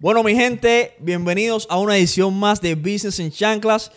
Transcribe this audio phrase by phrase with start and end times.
[0.00, 3.92] Bueno, mi gente, bienvenidos a una edición más de Business en Chanclas.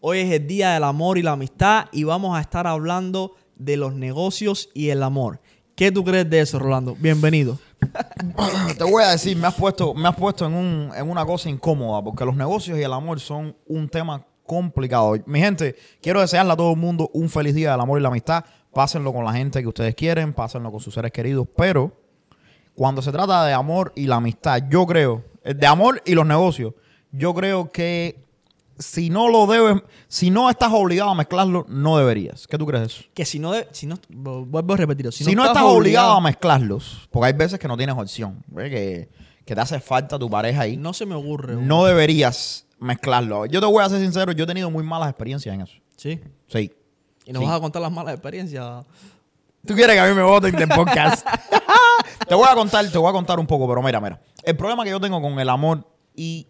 [0.00, 3.76] Hoy es el Día del Amor y la Amistad y vamos a estar hablando de
[3.76, 5.40] los negocios y el amor.
[5.74, 6.96] ¿Qué tú crees de eso, Rolando?
[6.98, 7.58] Bienvenido.
[8.78, 11.50] Te voy a decir, me has puesto, me has puesto en, un- en una cosa
[11.50, 15.14] incómoda, porque los negocios y el amor son un tema complicado.
[15.26, 18.08] Mi gente, quiero desearle a todo el mundo un feliz día del amor y la
[18.08, 18.44] amistad.
[18.72, 21.92] Pásenlo con la gente que ustedes quieren, pásenlo con sus seres queridos, pero
[22.74, 26.26] cuando se trata de amor y la amistad, yo creo, eh, de amor y los
[26.26, 26.74] negocios,
[27.10, 28.24] yo creo que
[28.78, 32.46] si no lo debes, si no estás obligado a mezclarlo, no deberías.
[32.46, 33.02] ¿Qué tú crees de eso?
[33.14, 37.08] Que si no, de- si no vuelvo a repetirlo, Si, no, estás obligado a mezclarlos,
[37.10, 39.08] porque hay veces que no tienes opción, que,
[39.44, 41.56] que te hace falta tu pareja ahí, no se me ocurre.
[41.56, 43.46] no deberías mezclarlo.
[43.46, 45.74] Yo te voy a ser sincero, yo he tenido muy malas experiencias en eso.
[45.96, 46.20] Sí.
[46.46, 46.70] Sí.
[47.28, 47.46] Y nos Sí.
[47.46, 48.86] vas a contar las malas experiencias.
[49.66, 51.26] Tú quieres que a mí me voten del podcast.
[52.28, 54.18] te voy a contar, te voy a contar un poco, pero mira, mira.
[54.42, 55.86] El problema que yo tengo con el amor
[56.16, 56.46] y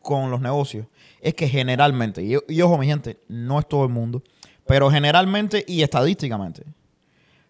[0.00, 0.86] con los negocios
[1.20, 4.22] es que generalmente, y, y ojo mi gente, no es todo el mundo,
[4.66, 6.64] pero generalmente y estadísticamente,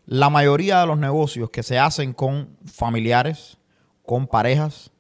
[0.07, 3.59] la mayoría de los negocios que se hacen con familiares,
[4.05, 4.91] con parejas,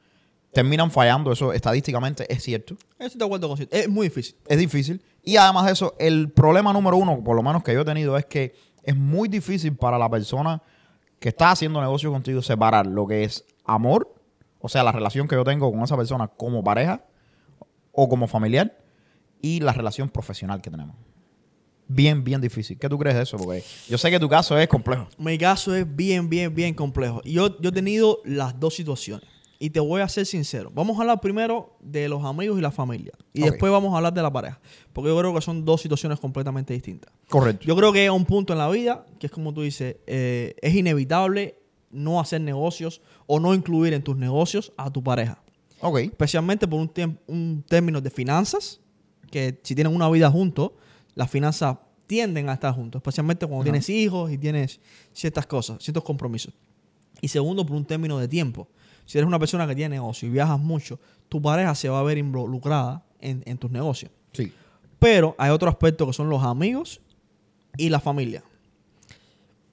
[0.52, 1.32] terminan fallando.
[1.32, 2.76] Eso estadísticamente es cierto.
[2.98, 3.68] Estoy de acuerdo con usted.
[3.72, 4.36] Es muy difícil.
[4.46, 5.02] Es difícil.
[5.22, 8.16] Y además de eso, el problema número uno, por lo menos que yo he tenido,
[8.16, 10.62] es que es muy difícil para la persona
[11.18, 14.12] que está haciendo negocio contigo separar lo que es amor,
[14.58, 17.04] o sea, la relación que yo tengo con esa persona como pareja
[17.92, 18.76] o como familiar,
[19.40, 20.96] y la relación profesional que tenemos.
[21.88, 22.78] Bien, bien difícil.
[22.78, 23.36] ¿Qué tú crees de eso?
[23.36, 25.08] Porque yo sé que tu caso es complejo.
[25.18, 27.20] Mi caso es bien, bien, bien complejo.
[27.24, 29.28] Y Yo, yo he tenido las dos situaciones.
[29.62, 30.72] Y te voy a ser sincero.
[30.74, 33.12] Vamos a hablar primero de los amigos y la familia.
[33.32, 34.60] Y después vamos a hablar de la pareja.
[34.92, 37.12] Porque yo creo que son dos situaciones completamente distintas.
[37.28, 37.64] Correcto.
[37.64, 40.56] Yo creo que hay un punto en la vida que es como tú dices, eh,
[40.60, 41.60] es inevitable
[41.92, 45.40] no hacer negocios o no incluir en tus negocios a tu pareja.
[45.80, 45.98] ok.
[45.98, 48.80] Especialmente por un, un término de finanzas,
[49.30, 50.72] que si tienen una vida juntos,
[51.14, 51.76] las finanzas
[52.08, 54.80] tienden a estar juntos, especialmente cuando tienes hijos y tienes
[55.12, 56.52] ciertas cosas, ciertos compromisos.
[57.20, 58.66] Y segundo, por un término de tiempo.
[59.06, 60.98] Si eres una persona que tiene negocio y viajas mucho,
[61.28, 64.10] tu pareja se va a ver involucrada en, en tus negocios.
[64.32, 64.52] Sí.
[64.98, 67.00] Pero hay otro aspecto que son los amigos
[67.76, 68.42] y la familia.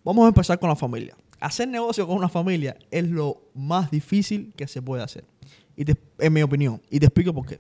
[0.04, 1.16] Vamos a empezar con la familia.
[1.40, 5.24] Hacer negocio con una familia es lo más difícil que se puede hacer.
[5.76, 6.82] Y te- en mi opinión.
[6.90, 7.60] Y te explico por qué.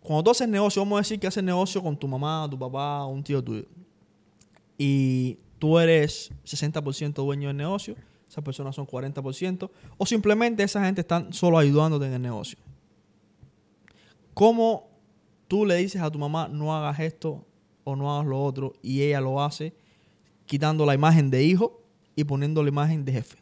[0.00, 3.04] Cuando tú haces negocio, vamos a decir que haces negocio con tu mamá, tu papá,
[3.06, 3.64] un tío tuyo.
[4.78, 7.96] Y tú eres 60% dueño del negocio,
[8.28, 12.58] esas personas son 40%, o simplemente esa gente están solo ayudándote en el negocio.
[14.34, 14.90] ¿Cómo
[15.48, 17.46] tú le dices a tu mamá no hagas esto
[17.84, 19.74] o no hagas lo otro y ella lo hace
[20.44, 21.82] quitando la imagen de hijo
[22.14, 23.38] y poniendo la imagen de jefe?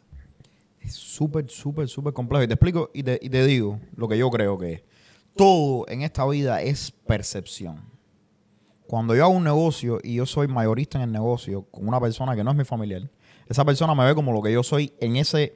[0.79, 2.43] Es súper, súper, súper complejo.
[2.43, 4.83] Y te explico y te, y te digo lo que yo creo que es.
[5.35, 7.83] Todo en esta vida es percepción.
[8.87, 12.35] Cuando yo hago un negocio y yo soy mayorista en el negocio con una persona
[12.35, 13.09] que no es mi familiar,
[13.47, 15.55] esa persona me ve como lo que yo soy en ese,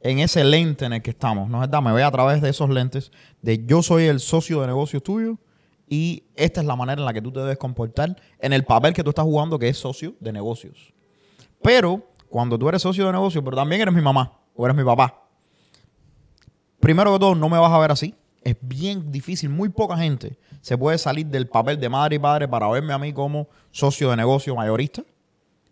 [0.00, 1.48] en ese lente en el que estamos.
[1.48, 1.82] ¿No es verdad?
[1.82, 3.12] Me ve a través de esos lentes
[3.42, 5.38] de yo soy el socio de negocios tuyo
[5.88, 8.92] y esta es la manera en la que tú te debes comportar en el papel
[8.92, 10.92] que tú estás jugando que es socio de negocios.
[11.62, 14.84] Pero cuando tú eres socio de negocio, pero también eres mi mamá o eres mi
[14.84, 15.26] papá,
[16.80, 18.14] primero que todo, no me vas a ver así.
[18.42, 19.48] Es bien difícil.
[19.48, 22.98] Muy poca gente se puede salir del papel de madre y padre para verme a
[22.98, 25.02] mí como socio de negocio mayorista.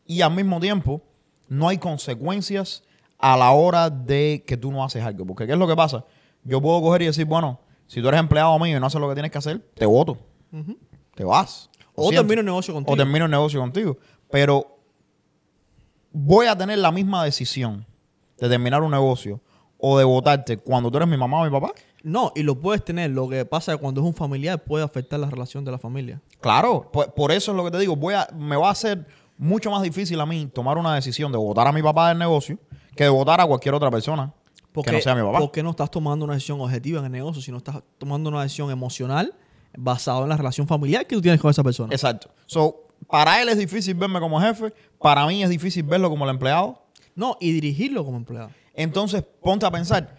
[0.06, 1.02] Y al mismo tiempo,
[1.48, 2.82] no hay consecuencias
[3.18, 5.26] a la hora de que tú no haces algo.
[5.26, 6.04] Porque ¿qué es lo que pasa?
[6.44, 9.08] Yo puedo coger y decir, bueno, si tú eres empleado mío y no haces lo
[9.08, 10.18] que tienes que hacer, te voto.
[11.14, 11.70] Te vas.
[11.94, 12.92] O termino el negocio contigo.
[12.92, 13.96] O termino el negocio contigo.
[14.30, 14.78] Pero
[16.12, 17.86] voy a tener la misma decisión
[18.38, 19.40] de terminar un negocio
[19.78, 21.72] o de votarte cuando tú eres mi mamá o mi papá.
[22.02, 23.10] No, y lo puedes tener.
[23.10, 25.78] Lo que pasa es que cuando es un familiar puede afectar la relación de la
[25.78, 26.20] familia.
[26.40, 27.96] Claro, por, por eso es lo que te digo.
[27.96, 29.06] Voy a, me va a ser
[29.38, 32.58] mucho más difícil a mí tomar una decisión de votar a mi papá del negocio
[32.94, 34.32] que de votar a cualquier otra persona
[34.72, 35.38] Porque, que no sea mi papá.
[35.38, 38.70] porque no estás tomando una decisión objetiva en el negocio, sino estás tomando una decisión
[38.70, 39.34] emocional
[39.76, 41.92] basada en la relación familiar que tú tienes con esa persona.
[41.92, 42.30] Exacto.
[42.46, 46.30] So, para él es difícil verme como jefe, para mí es difícil verlo como el
[46.30, 46.82] empleado.
[47.14, 48.50] No, y dirigirlo como empleado.
[48.74, 50.16] Entonces, ponte a pensar,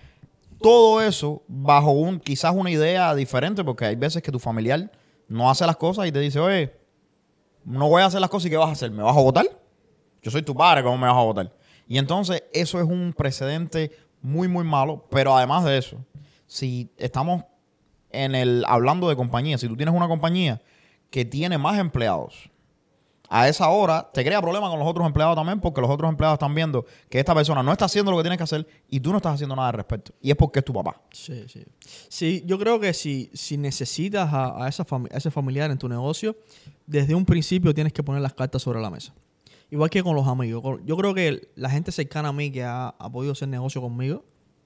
[0.61, 4.91] todo eso bajo un quizás una idea diferente, porque hay veces que tu familiar
[5.27, 6.73] no hace las cosas y te dice, oye,
[7.67, 8.91] no voy a hacer las cosas y ¿qué vas a hacer?
[8.91, 9.45] ¿Me vas a votar?
[10.21, 11.53] Yo soy tu padre, ¿cómo me vas a votar?
[11.85, 13.91] Y entonces eso es un precedente
[14.21, 15.97] muy, muy malo, pero además de eso,
[16.45, 17.43] si estamos
[18.09, 20.61] en el hablando de compañía, si tú tienes una compañía
[21.09, 22.49] que tiene más empleados,
[23.29, 26.35] a esa hora te crea problemas con los otros empleados también porque los otros empleados
[26.35, 29.11] están viendo que esta persona no está haciendo lo que tiene que hacer y tú
[29.11, 30.13] no estás haciendo nada al respecto.
[30.21, 31.01] Y es porque es tu papá.
[31.11, 31.63] Sí, sí.
[32.09, 35.89] Sí, yo creo que si, si necesitas a, a esa a ese familiar en tu
[35.89, 36.37] negocio,
[36.85, 39.13] desde un principio tienes que poner las cartas sobre la mesa.
[39.69, 40.79] Igual que con los amigos.
[40.85, 44.23] Yo creo que la gente cercana a mí que ha, ha podido hacer negocio conmigo,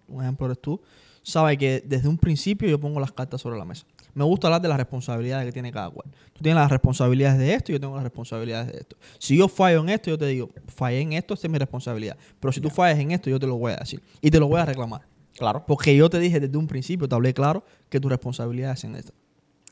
[0.07, 0.79] un ejemplo eres tú,
[1.23, 3.85] sabe que desde un principio yo pongo las cartas sobre la mesa.
[4.13, 6.07] Me gusta hablar de las responsabilidades que tiene cada cual.
[6.33, 8.97] Tú tienes las responsabilidades de esto y yo tengo las responsabilidades de esto.
[9.19, 12.17] Si yo fallo en esto, yo te digo, fallé en esto, esta es mi responsabilidad.
[12.39, 14.01] Pero si tú fallas en esto, yo te lo voy a decir.
[14.21, 15.01] Y te lo voy a reclamar.
[15.37, 15.63] Claro.
[15.65, 18.95] Porque yo te dije desde un principio, te hablé claro, que tu responsabilidad es en
[18.95, 19.13] esto.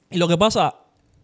[0.09, 0.75] Y lo que pasa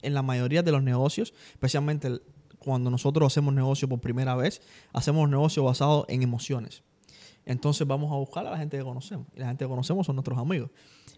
[0.02, 2.20] en la mayoría de los negocios, especialmente
[2.60, 6.84] cuando nosotros hacemos negocio por primera vez, hacemos negocio basado en emociones.
[7.45, 9.27] Entonces vamos a buscar a la gente que conocemos.
[9.36, 10.71] Y la gente que conocemos son nuestros amigos.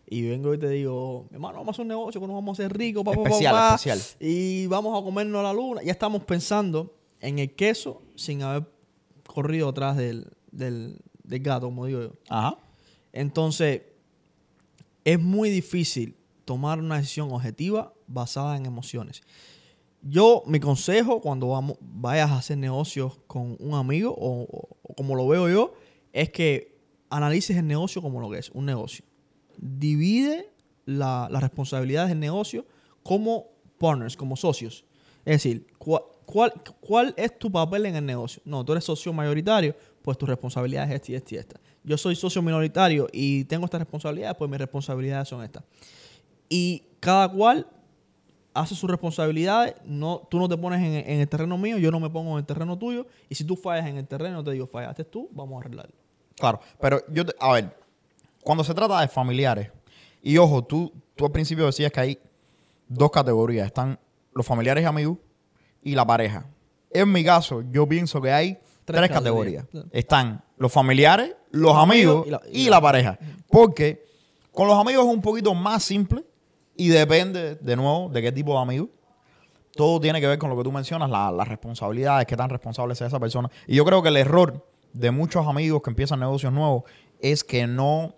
[0.05, 2.63] Y vengo y te digo, hermano, vamos a hacer un negocio que nos vamos a
[2.63, 3.99] hacer ricos, papá, Especial, papá, especial.
[4.19, 5.81] Y vamos a comernos la luna.
[5.83, 8.69] Ya estamos pensando en el queso sin haber
[9.25, 12.11] corrido atrás del, del, del gato, como digo yo.
[12.29, 12.57] Ajá.
[13.13, 13.83] Entonces,
[15.05, 19.21] es muy difícil tomar una decisión objetiva basada en emociones.
[20.01, 25.27] Yo, mi consejo cuando vamos, vayas a hacer negocios con un amigo, o como lo
[25.27, 25.73] veo yo,
[26.21, 26.77] es que
[27.09, 29.05] analices el negocio como lo que es, un negocio.
[29.57, 30.49] Divide
[30.85, 32.65] la- las responsabilidades del negocio
[33.03, 33.47] como
[33.77, 34.83] partners, como socios.
[35.25, 38.41] Es decir, ¿cuál, cuál, cuál es tu papel en el negocio?
[38.45, 41.59] No, tú eres socio mayoritario, pues tu responsabilidad es esta y esta y esta.
[41.83, 45.63] Yo soy socio minoritario y tengo estas responsabilidades, pues mis responsabilidades son estas.
[46.49, 47.67] Y cada cual
[48.53, 49.75] hace sus responsabilidades.
[49.85, 52.37] No, tú no te pones en, en el terreno mío, yo no me pongo en
[52.39, 53.05] el terreno tuyo.
[53.29, 55.93] Y si tú fallas en el terreno, te digo, fallaste tú, vamos a arreglarlo.
[56.37, 56.59] Claro.
[56.79, 57.75] Pero yo, te- a ver,
[58.43, 59.71] cuando se trata de familiares,
[60.21, 62.19] y ojo, tú, tú al principio decías que hay
[62.87, 63.65] dos categorías.
[63.67, 63.99] Están
[64.33, 65.17] los familiares y amigos
[65.83, 66.45] y la pareja.
[66.91, 68.53] En mi caso, yo pienso que hay
[68.85, 69.65] Tres tres, categorías.
[69.65, 69.93] categorías.
[69.93, 73.19] Están los familiares, los amigos y la- y, y la, pareja.
[73.49, 74.05] Porque
[74.53, 76.23] con los amigos es un poquito más simple
[76.75, 78.89] y depende, de nuevo, de qué tipo de amigo.
[79.75, 82.95] Todo tiene que ver con lo que tú mencionas, la- las responsabilidades, qué tan responsable
[82.95, 83.49] sea esa persona.
[83.67, 84.65] Y yo creo que el error
[84.97, 86.83] de muchos amigos que empiezan negocios nuevos
[87.19, 88.15] es que no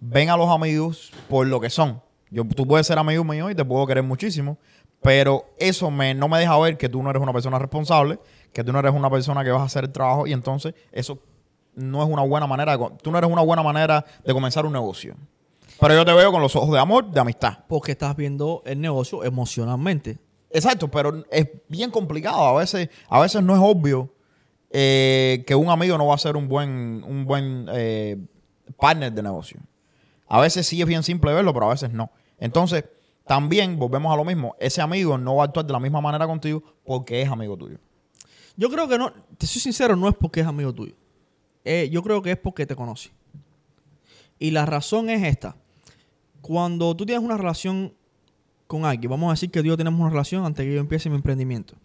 [0.00, 2.02] ven a los amigos por lo que son.
[2.30, 4.58] Yo, tú puedes ser amigo mío y te puedo querer muchísimo,
[5.00, 8.18] pero eso me, no me deja ver que tú no eres una persona responsable,
[8.52, 11.18] que tú no eres una persona que vas a hacer el trabajo y entonces eso
[11.74, 14.72] no es una buena manera, de tú no eres una buena manera de comenzar un
[14.72, 15.14] negocio.
[15.80, 17.58] Pero yo te veo con los ojos de amor, de amistad.
[17.66, 20.18] Porque estás viendo el negocio emocionalmente.
[20.50, 22.40] Exacto, pero es bien complicado.
[22.40, 24.11] A veces, a veces no es obvio
[24.74, 28.16] eh, que un amigo no va a ser un buen, un buen eh,
[28.78, 29.60] partner de negocio.
[30.26, 32.10] A veces sí es bien simple verlo, pero a veces no.
[32.38, 32.84] Entonces,
[33.26, 34.56] también volvemos a lo mismo.
[34.58, 37.76] Ese amigo no va a actuar de la misma manera contigo porque es amigo tuyo.
[38.56, 40.94] Yo creo que no, te soy sincero, no es porque es amigo tuyo.
[41.64, 43.10] Eh, yo creo que es porque te conoce.
[44.38, 45.54] Y la razón es esta.
[46.40, 47.92] Cuando tú tienes una relación
[48.66, 51.10] con alguien, vamos a decir que tú yo tenemos una relación antes que yo empiece
[51.10, 51.76] mi emprendimiento.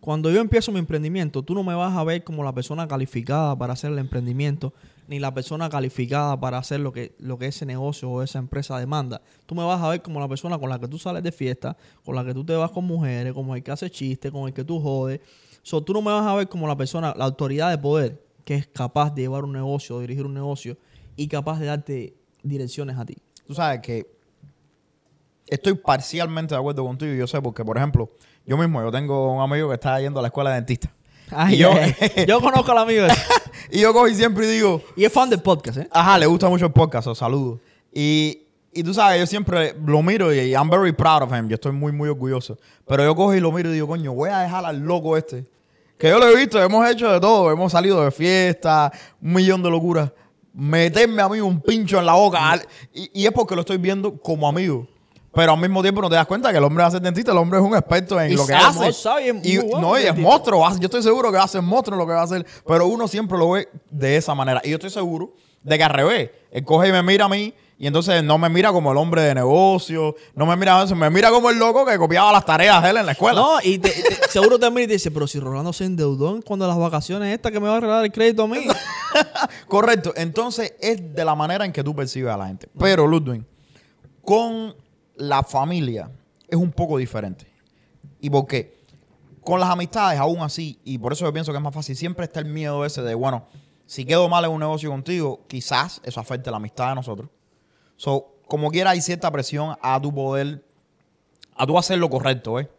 [0.00, 3.56] Cuando yo empiezo mi emprendimiento, tú no me vas a ver como la persona calificada
[3.56, 4.72] para hacer el emprendimiento,
[5.08, 8.78] ni la persona calificada para hacer lo que, lo que ese negocio o esa empresa
[8.78, 9.20] demanda.
[9.46, 11.76] Tú me vas a ver como la persona con la que tú sales de fiesta,
[12.04, 14.54] con la que tú te vas con mujeres, como el que hace chistes, con el
[14.54, 15.20] que tú jodes.
[15.62, 18.54] So, tú no me vas a ver como la persona, la autoridad de poder, que
[18.54, 20.76] es capaz de llevar un negocio, dirigir un negocio
[21.16, 23.16] y capaz de darte direcciones a ti.
[23.46, 24.18] Tú sabes que
[25.48, 27.14] estoy parcialmente de acuerdo contigo.
[27.14, 28.10] Yo sé porque, por ejemplo,
[28.48, 30.90] yo mismo, yo tengo un amigo que está yendo a la escuela de dentista.
[31.30, 31.58] Ay, Y
[32.26, 33.06] yo- conozco al amigo.
[33.70, 35.88] Y yo cojo y siempre digo, y es fan del podcast, ¿eh?
[35.92, 37.60] Ajá, le gusta mucho el podcast, os saludo.
[37.92, 41.48] Y, y tú sabes, yo siempre lo miro y I'm very proud of him.
[41.48, 42.56] Yo estoy muy, muy orgulloso.
[42.86, 45.44] Pero yo cojo y lo miro y digo, coño, voy a dejar al loco este.
[45.98, 47.50] Que yo lo he visto, hemos hecho de todo.
[47.50, 48.90] Hemos salido de fiesta,
[49.20, 50.12] un millón de locuras.
[50.54, 52.50] Meterme a mí un pincho en la boca.
[52.52, 54.86] al- Y, y es porque lo estoy viendo como amigo.
[55.34, 57.32] Pero al mismo tiempo no te das cuenta que el hombre va a ser dentista,
[57.32, 58.92] el hombre es un experto en Y lo que hace.
[58.92, 60.66] sabe, y es Y, muy bueno no, y es monstruo.
[60.78, 62.44] Yo estoy seguro que va a ser monstruo lo que va a hacer.
[62.66, 64.60] Pero uno siempre lo ve de esa manera.
[64.64, 66.30] Y yo estoy seguro de que al revés.
[66.50, 67.52] Él coge y me mira a mí.
[67.80, 70.16] Y entonces no me mira como el hombre de negocio.
[70.34, 70.96] No me mira eso.
[70.96, 73.38] Me mira como el loco que copiaba las tareas de él en la escuela.
[73.40, 76.66] No, y te- te- seguro también te dice, pero si Rolando se endeudó en cuando
[76.66, 78.66] las vacaciones esta que me va a regalar el crédito a mí.
[79.68, 80.12] Correcto.
[80.16, 82.68] Entonces es de la manera en que tú percibes a la gente.
[82.78, 83.44] Pero, Ludwig,
[84.24, 84.74] con
[85.18, 86.10] la familia
[86.48, 87.46] es un poco diferente.
[88.20, 88.78] ¿Y por qué?
[89.42, 92.24] Con las amistades, aún así, y por eso yo pienso que es más fácil, siempre
[92.24, 93.46] está el miedo ese de, bueno,
[93.86, 97.30] si quedo mal en un negocio contigo, quizás eso afecte la amistad de nosotros.
[97.96, 100.64] So, como quiera, hay cierta presión a tu poder,
[101.54, 102.70] a tu hacer lo correcto, ¿eh?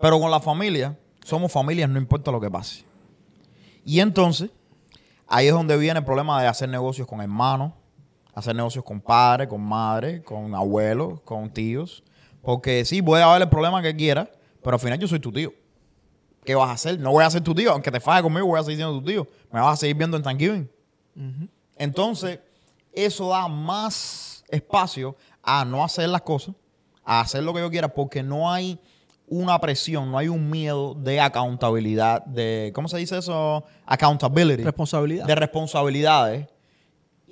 [0.00, 2.84] Pero con la familia, somos familias, no importa lo que pase.
[3.84, 4.50] Y entonces,
[5.26, 7.72] ahí es donde viene el problema de hacer negocios con hermanos,
[8.34, 12.02] hacer negocios con padres, con madres, con abuelos, con tíos.
[12.42, 14.28] Porque sí, puede haber el problema que quieras,
[14.62, 15.52] pero al final yo soy tu tío.
[16.44, 16.98] ¿Qué vas a hacer?
[17.00, 17.72] No voy a ser tu tío.
[17.72, 19.26] Aunque te falle conmigo, voy a seguir siendo tu tío.
[19.50, 20.70] Me vas a seguir viendo en Thanksgiving.
[21.76, 22.40] Entonces,
[22.92, 26.54] eso da más espacio a no hacer las cosas,
[27.04, 28.78] a hacer lo que yo quiera, porque no hay
[29.26, 33.64] una presión, no hay un miedo de accountabilidad, de, ¿cómo se dice eso?
[33.86, 34.62] Accountability.
[34.62, 35.26] Responsabilidad.
[35.26, 36.46] De responsabilidades.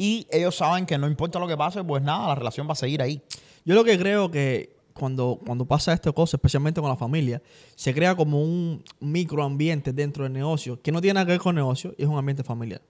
[0.02, 2.74] Y ellos saben que no importa lo que pase, pues nada, la relación va a
[2.74, 3.22] seguir ahí.
[3.64, 7.40] Yo lo que creo que cuando, cuando pasa esta cosa, especialmente con la familia,
[7.76, 11.56] se crea como un microambiente dentro del negocio que no tiene nada que ver con
[11.56, 12.82] el negocio y es un ambiente familiar.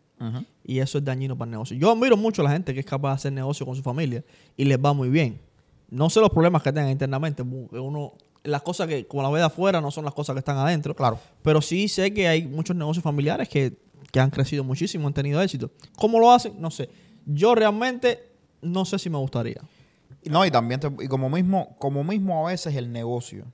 [0.65, 1.77] Y eso es dañino para el negocio.
[1.77, 4.25] Yo admiro mucho a la gente que es capaz de hacer negocio con su familia
[4.57, 5.39] y les va muy bien.
[5.91, 7.43] No sé los problemas que tengan internamente.
[7.43, 10.57] Uno, las cosas que, como la ve de afuera, no son las cosas que están
[10.57, 10.97] adentro.
[10.97, 11.19] Claro.
[11.43, 13.77] Pero sí sé que hay muchos negocios familiares que,
[14.13, 15.73] que han crecido muchísimo, han tenido éxito.
[15.97, 16.55] ¿Cómo lo hacen?
[16.61, 16.89] No sé.
[17.27, 19.61] Yo realmente no sé si me gustaría.
[20.25, 23.47] No, y también, te- y como mismo, como mismo a veces el negocio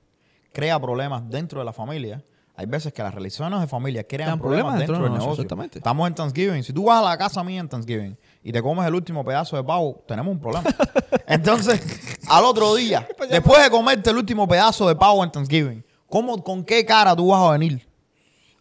[0.53, 2.23] crea problemas dentro de la familia,
[2.55, 5.27] hay veces que las relaciones de familia crean problemas, problemas dentro dentro del negocio.
[5.27, 5.79] negocio, exactamente.
[5.79, 6.63] Estamos en Thanksgiving.
[6.63, 9.55] Si tú vas a la casa mía en Thanksgiving y te comes el último pedazo
[9.55, 10.65] de pavo, tenemos un problema.
[11.27, 11.81] Entonces,
[12.27, 16.65] al otro día, después de comerte el último pedazo de pavo en Thanksgiving, ¿cómo, ¿con
[16.65, 17.87] qué cara tú vas a venir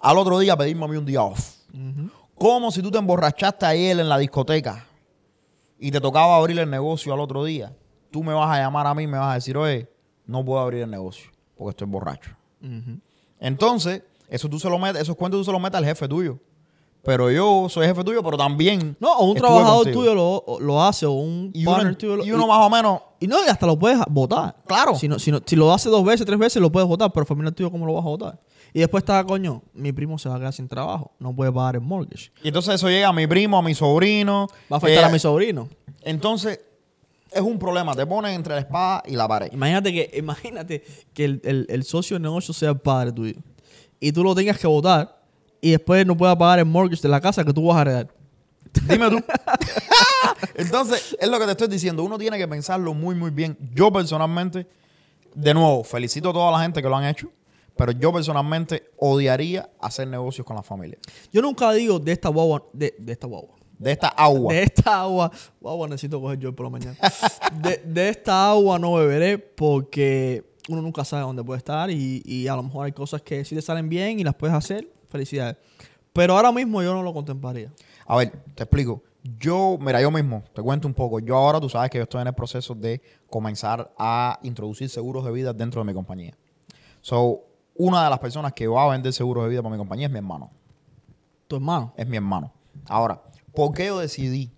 [0.00, 1.57] al otro día a pedirme a mí un día off?
[2.36, 4.86] Como si tú te emborrachaste ayer en la discoteca
[5.78, 7.76] y te tocaba abrir el negocio al otro día,
[8.10, 9.88] tú me vas a llamar a mí y me vas a decir, oye,
[10.26, 12.30] no puedo abrir el negocio porque estoy borracho.
[13.40, 16.38] Entonces, eso tú se lo metes, esos cuentos tú se los metes al jefe tuyo.
[17.04, 18.96] Pero yo soy jefe tuyo, pero también.
[19.00, 20.00] No, o un trabajador contigo.
[20.00, 22.68] tuyo lo, lo hace, o un Y partner uno, tuyo lo- y uno más o
[22.68, 23.00] menos.
[23.20, 24.56] y no, y hasta lo puedes votar.
[24.66, 24.94] Claro.
[24.96, 27.24] Si, no- si, no- si lo hace dos veces, tres veces, lo puedes votar, pero
[27.24, 28.40] familiar tuyo, ¿cómo lo vas a votar?
[28.74, 31.76] Y después está, coño, mi primo se va a quedar sin trabajo, no puede pagar
[31.76, 32.30] el mortgage.
[32.42, 34.46] Y entonces eso llega a mi primo, a mi sobrino.
[34.70, 35.68] Va a afectar eh, a mi sobrino.
[36.02, 36.60] Entonces,
[37.32, 37.94] es un problema.
[37.94, 39.48] Te ponen entre la espada y la pared.
[39.52, 40.84] Imagínate que, imagínate
[41.14, 43.34] que el, el- el socio del negocio sea el padre tuyo.
[44.00, 45.18] Y tú lo tengas que votar
[45.60, 48.08] y después no pueda pagar el mortgage de la casa que tú vas a heredar.
[48.88, 49.18] Dime tú.
[50.54, 52.02] Entonces, es lo que te estoy diciendo.
[52.02, 53.56] Uno tiene que pensarlo muy, muy bien.
[53.74, 54.66] Yo personalmente,
[55.34, 57.30] de nuevo, felicito a toda la gente que lo han hecho,
[57.78, 60.98] pero yo personalmente odiaría hacer negocios con la familia.
[61.32, 63.56] Yo nunca digo de esta guagua, de, de esta guagua.
[63.78, 64.52] De esta agua.
[64.52, 65.30] De esta agua,
[65.60, 66.96] guagua necesito coger yo por la mañana.
[67.62, 72.48] De, de esta agua no beberé porque uno nunca sabe dónde puede estar y, y
[72.48, 74.92] a lo mejor hay cosas que sí te salen bien y las puedes hacer.
[75.08, 75.56] Felicidades.
[76.12, 77.72] Pero ahora mismo yo no lo contemplaría.
[78.06, 79.02] A ver, te explico.
[79.38, 81.20] Yo, mira, yo mismo, te cuento un poco.
[81.20, 85.24] Yo ahora, tú sabes que yo estoy en el proceso de comenzar a introducir seguros
[85.24, 86.36] de vida dentro de mi compañía.
[87.00, 87.47] So,
[87.78, 90.12] una de las personas que va a vender seguros de vida para mi compañía es
[90.12, 90.50] mi hermano.
[91.46, 91.94] Tu hermano.
[91.96, 92.52] es mi hermano.
[92.86, 93.22] Ahora,
[93.54, 94.50] ¿por qué yo decidí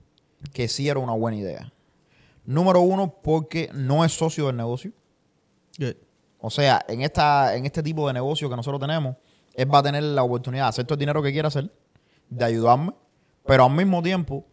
[0.53, 1.73] que sí era una buena idea?
[2.45, 4.93] Número uno, porque no es socio del negocio.
[5.79, 5.97] Good.
[6.41, 9.17] O sea, en, esta, en este tipo de negocio que nosotros tenemos,
[9.55, 11.71] él va a tener la oportunidad de hacer todo el dinero que quiera hacer,
[12.31, 12.95] de ayudarme,
[13.45, 14.47] pero al mismo tiempo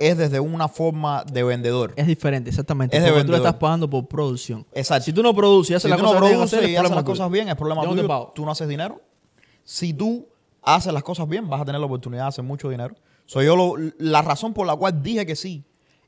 [0.00, 1.92] es desde una forma de vendedor.
[1.94, 2.96] Es diferente, exactamente.
[2.96, 3.46] Es de porque tú le vendedor.
[3.48, 4.66] estás pagando por producción.
[4.72, 5.04] Exacto.
[5.04, 6.68] Si tú no produces y haces Si las tú no cosas bien, hacer, y es
[6.70, 7.12] haces problema las tuyo.
[7.12, 8.08] cosas bien, es problema Yo no tuyo.
[8.08, 8.32] pago.
[8.34, 9.00] Tú no haces dinero.
[9.62, 10.26] Si tú
[10.62, 12.96] haces las cosas bien, vas a tener la oportunidad de hacer mucho dinero.
[13.26, 15.62] So, yo lo- la razón por la cual dije que sí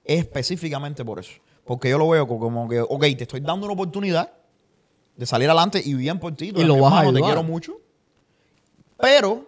[0.05, 1.33] es específicamente por eso.
[1.65, 4.33] Porque yo lo veo co- como que, ok, te estoy dando una oportunidad
[5.17, 6.51] de salir adelante y bien por ti.
[6.57, 7.25] Y lo vas a hermano, Te ayudar.
[7.35, 7.75] quiero mucho.
[8.99, 9.45] Pero,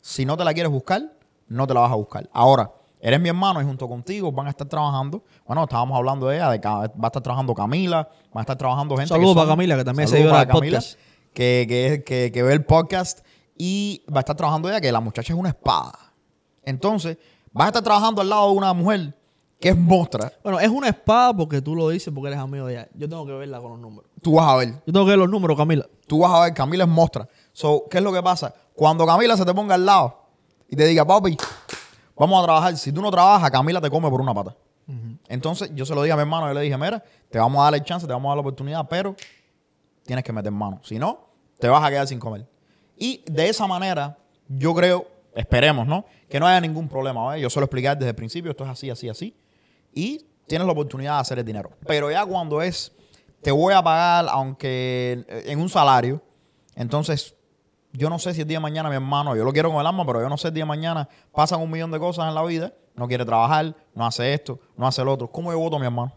[0.00, 1.12] si no te la quieres buscar,
[1.48, 2.28] no te la vas a buscar.
[2.32, 5.22] Ahora, eres mi hermano y junto contigo van a estar trabajando.
[5.46, 8.96] Bueno, estábamos hablando de ella, de va a estar trabajando Camila, va a estar trabajando
[8.96, 9.08] gente.
[9.08, 10.98] Saludos para Camila, que también para del Camila, podcast.
[11.32, 13.20] Que, que, que, que ve el podcast
[13.56, 15.98] y va a estar trabajando ella, que la muchacha es una espada.
[16.64, 17.18] Entonces,
[17.52, 19.14] vas a estar trabajando al lado de una mujer
[19.60, 20.32] que es mostra.
[20.42, 22.88] Bueno, es una espada porque tú lo dices porque eres amigo de ella.
[22.94, 24.10] Yo tengo que verla con los números.
[24.22, 24.68] Tú vas a ver.
[24.86, 25.86] Yo tengo que ver los números, Camila.
[26.06, 27.28] Tú vas a ver, Camila es mostra.
[27.52, 28.54] So, ¿qué es lo que pasa?
[28.74, 30.22] Cuando Camila se te ponga al lado
[30.66, 31.36] y te diga, papi,
[32.20, 32.76] vamos a trabajar.
[32.76, 34.54] Si tú no trabajas, Camila te come por una pata.
[35.28, 37.64] Entonces, yo se lo dije a mi hermano, yo le dije, mira, te vamos a
[37.64, 39.14] dar el chance, te vamos a dar la oportunidad, pero
[40.04, 40.80] tienes que meter mano.
[40.82, 41.28] Si no,
[41.60, 42.44] te vas a quedar sin comer.
[42.96, 46.04] Y de esa manera, yo creo, esperemos, ¿no?
[46.28, 47.22] Que no haya ningún problema.
[47.22, 47.40] ¿vale?
[47.40, 49.36] Yo se lo expliqué desde el principio, esto es así, así, así.
[49.94, 51.70] Y tienes la oportunidad de hacer el dinero.
[51.86, 52.92] Pero ya cuando es,
[53.42, 56.20] te voy a pagar, aunque en un salario,
[56.74, 57.36] entonces
[57.92, 59.86] yo no sé si el día de mañana mi hermano, yo lo quiero con el
[59.86, 62.34] alma, pero yo no sé el día de mañana pasan un millón de cosas en
[62.34, 65.28] la vida, no quiere trabajar, no hace esto, no hace lo otro.
[65.30, 66.12] ¿Cómo yo voto a mi hermano?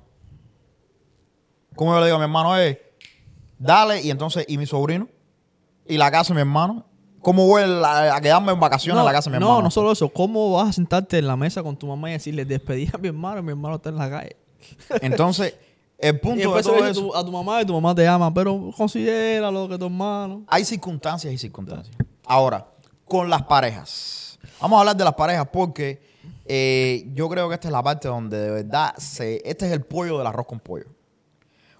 [1.75, 2.79] ¿Cómo yo le digo a mi hermano, eh,
[3.57, 5.07] dale, y entonces, ¿y mi sobrino?
[5.87, 6.85] y la casa de mi hermano?
[7.21, 9.57] ¿Cómo voy a, a quedarme en vacaciones en la casa de mi hermano?
[9.57, 10.09] no, no solo eso.
[10.09, 13.07] ¿Cómo vas a sentarte en la mesa con tu mamá y decirle, despedí a mi
[13.07, 14.35] hermano y mi hermano está en la calle?
[15.01, 15.55] Entonces,
[16.03, 19.49] el punto de todo eso, a tu mamá y tu mamá te llama, pero considera
[19.51, 20.43] lo que tu hermano.
[20.47, 21.95] hay circunstancias y circunstancias.
[22.25, 22.65] Ahora,
[23.05, 24.39] con las parejas.
[24.59, 26.01] Vamos a hablar de las parejas porque
[26.45, 29.81] eh, yo creo que esta es la parte donde de verdad se, este es el
[29.81, 30.85] pollo del arroz con pollo.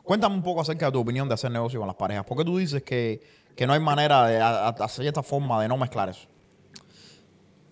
[0.03, 2.25] Cuéntame un poco acerca de tu opinión de hacer negocio con las parejas.
[2.25, 3.21] ¿Por qué tú dices que,
[3.55, 6.27] que no hay manera de a- a- hacer esta forma de no mezclar eso?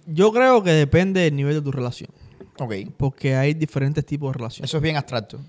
[0.05, 2.09] Yo creo que depende del nivel de tu relación.
[2.59, 2.73] Ok.
[2.97, 4.69] Porque hay diferentes tipos de relaciones.
[4.69, 5.39] Eso es bien abstracto.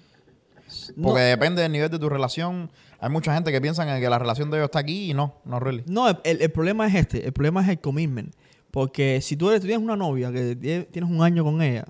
[0.97, 2.71] No, Porque depende del nivel de tu relación.
[3.01, 5.35] Hay mucha gente que piensa en que la relación de ellos está aquí y no,
[5.45, 5.83] no really.
[5.87, 7.25] no, el, el problema es este.
[7.27, 8.35] El problema es el commitment.
[8.71, 11.85] Porque si tú, eres, tú tienes una novia que tie- tienes un año con ella,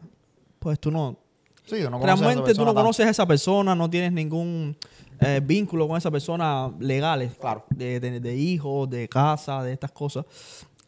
[0.58, 1.18] pues tú no...
[1.64, 4.76] Sí, no realmente tú no conoces a esa persona, no tienes ningún
[5.20, 7.34] eh, vínculo con esa persona legales.
[7.40, 7.64] Claro.
[7.70, 10.24] De, de, de hijos, de casa, de estas cosas.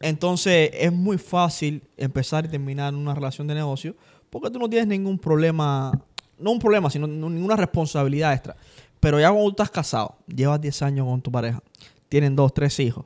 [0.01, 3.95] Entonces es muy fácil empezar y terminar una relación de negocio
[4.29, 5.93] porque tú no tienes ningún problema,
[6.37, 8.55] no un problema, sino no- ninguna responsabilidad extra.
[8.99, 11.61] Pero ya cuando tú estás casado, llevas 10 años con tu pareja,
[12.09, 13.05] tienen dos, tres hijos,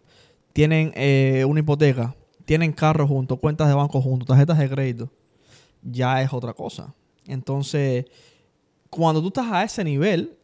[0.53, 5.09] tienen eh, una hipoteca, tienen carros juntos, cuentas de banco juntos, tarjetas de crédito,
[5.81, 6.93] ya es otra cosa.
[7.25, 8.05] Entonces,
[8.89, 10.37] cuando tú estás a ese nivel,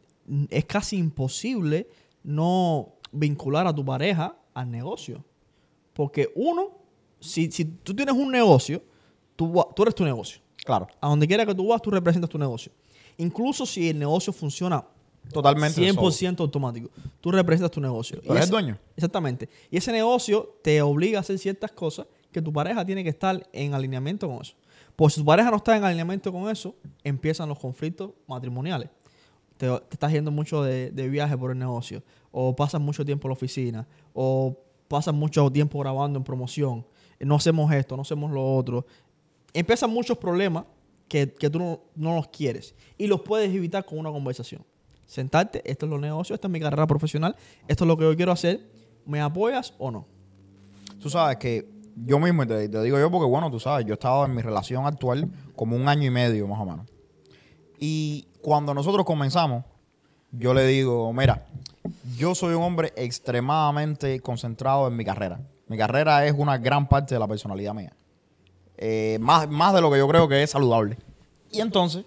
[0.49, 1.87] es casi imposible
[2.23, 5.23] no vincular a tu pareja al negocio.
[5.93, 6.71] Porque uno,
[7.19, 8.83] si, si tú tienes un negocio,
[9.35, 10.41] tú, tú eres tu negocio.
[10.65, 10.87] Claro.
[10.99, 12.71] A donde quiera que tú vas, tú representas tu negocio.
[13.17, 14.83] Incluso si el negocio funciona
[15.31, 15.81] Totalmente.
[15.81, 16.89] 100% automático,
[17.21, 18.19] tú representas tu negocio.
[18.21, 18.77] Tú eres ese- el dueño.
[18.95, 19.49] Exactamente.
[19.71, 23.47] Y ese negocio te obliga a hacer ciertas cosas que tu pareja tiene que estar
[23.53, 24.53] en alineamiento con eso.
[24.95, 28.89] Pues si tu pareja no está en alineamiento con eso, empiezan los conflictos matrimoniales.
[29.57, 33.27] Te, te estás yendo mucho de, de viaje por el negocio, o pasas mucho tiempo
[33.27, 34.57] en la oficina, o
[34.89, 36.85] pasas mucho tiempo grabando en promoción,
[37.19, 38.85] no hacemos esto, no hacemos lo otro.
[39.55, 40.65] Empiezan muchos problemas
[41.07, 44.63] que, que tú no, no los quieres y los puedes evitar con una conversación.
[45.05, 47.35] Sentarte, esto es los negocios, esta es mi carrera profesional,
[47.67, 48.67] esto es lo que yo quiero hacer,
[49.05, 50.05] ¿me apoyas o no?
[50.99, 53.95] Tú sabes que yo mismo, te, te digo yo porque, bueno, tú sabes, yo he
[53.95, 56.85] estado en mi relación actual como un año y medio más o menos.
[57.79, 59.63] Y cuando nosotros comenzamos,
[60.31, 61.45] yo le digo, mira,
[62.17, 65.39] yo soy un hombre extremadamente concentrado en mi carrera.
[65.67, 67.94] Mi carrera es una gran parte de la personalidad mía.
[68.77, 70.97] Eh, más, más de lo que yo creo que es saludable.
[71.51, 72.05] Y entonces,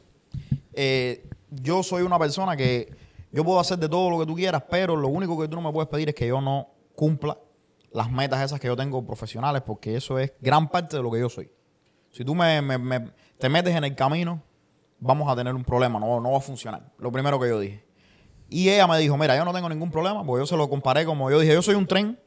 [0.72, 2.92] eh, yo soy una persona que
[3.32, 5.62] yo puedo hacer de todo lo que tú quieras, pero lo único que tú no
[5.62, 7.38] me puedes pedir es que yo no cumpla
[7.92, 11.20] las metas esas que yo tengo profesionales, porque eso es gran parte de lo que
[11.20, 11.50] yo soy.
[12.10, 12.60] Si tú me,
[13.38, 14.42] te metes en el camino,
[14.98, 16.92] vamos a tener un problema, no, no va a funcionar.
[16.98, 17.84] Lo primero que yo dije.
[18.50, 21.04] Y ella me dijo, mira, yo no tengo ningún problema, porque yo se lo comparé
[21.04, 22.18] como yo dije, yo soy un tren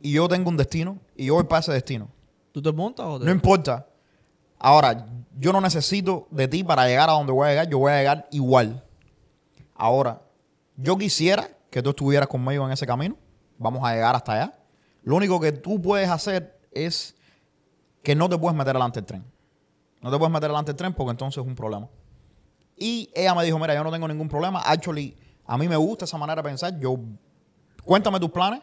[0.00, 2.08] y yo tengo un destino y yo voy para ese destino.
[2.56, 3.26] ¿Tú te montas o te.?
[3.26, 3.86] No importa.
[4.58, 5.06] Ahora,
[5.38, 7.98] yo no necesito de ti para llegar a donde voy a llegar, yo voy a
[7.98, 8.82] llegar igual.
[9.74, 10.22] Ahora,
[10.74, 13.14] yo quisiera que tú estuvieras conmigo en ese camino.
[13.58, 14.58] Vamos a llegar hasta allá.
[15.02, 17.14] Lo único que tú puedes hacer es
[18.02, 19.24] que no te puedes meter delante del tren.
[20.00, 21.90] No te puedes meter delante del tren porque entonces es un problema.
[22.74, 24.62] Y ella me dijo, mira, yo no tengo ningún problema.
[24.62, 25.14] Actually,
[25.44, 26.78] a mí me gusta esa manera de pensar.
[26.78, 26.96] Yo,
[27.84, 28.62] cuéntame tus planes.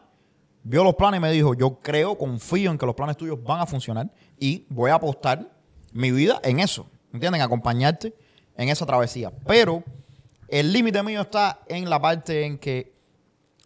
[0.64, 3.60] Vio los planes y me dijo, yo creo, confío en que los planes tuyos van
[3.60, 5.52] a funcionar y voy a apostar
[5.92, 6.88] mi vida en eso.
[7.12, 7.42] ¿Entienden?
[7.42, 8.14] Acompañarte
[8.56, 9.32] en esa travesía.
[9.46, 9.84] Pero
[10.48, 12.94] el límite mío está en la parte en que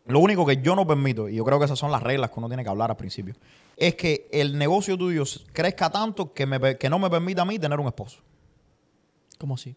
[0.05, 2.39] lo único que yo no permito, y yo creo que esas son las reglas que
[2.39, 3.35] uno tiene que hablar al principio,
[3.75, 7.59] es que el negocio tuyo crezca tanto que, me, que no me permita a mí
[7.59, 8.19] tener un esposo.
[9.37, 9.75] ¿Cómo así?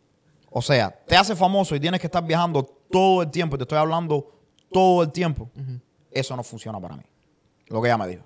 [0.50, 3.64] O sea, te hace famoso y tienes que estar viajando todo el tiempo, y te
[3.64, 4.33] estoy hablando
[4.72, 5.50] todo el tiempo.
[6.11, 7.03] Eso no funciona para mí.
[7.66, 8.25] Lo que ella me dijo.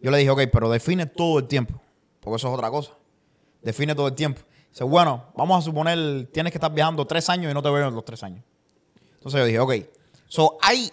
[0.00, 1.80] Yo le dije, ok, pero define todo el tiempo,
[2.20, 2.92] porque eso es otra cosa.
[3.62, 4.40] Define todo el tiempo.
[4.70, 7.88] Dice, bueno, vamos a suponer, tienes que estar viajando tres años y no te veo
[7.88, 8.44] en los tres años.
[9.14, 9.72] Entonces yo dije, ok,
[10.26, 10.90] so, hay,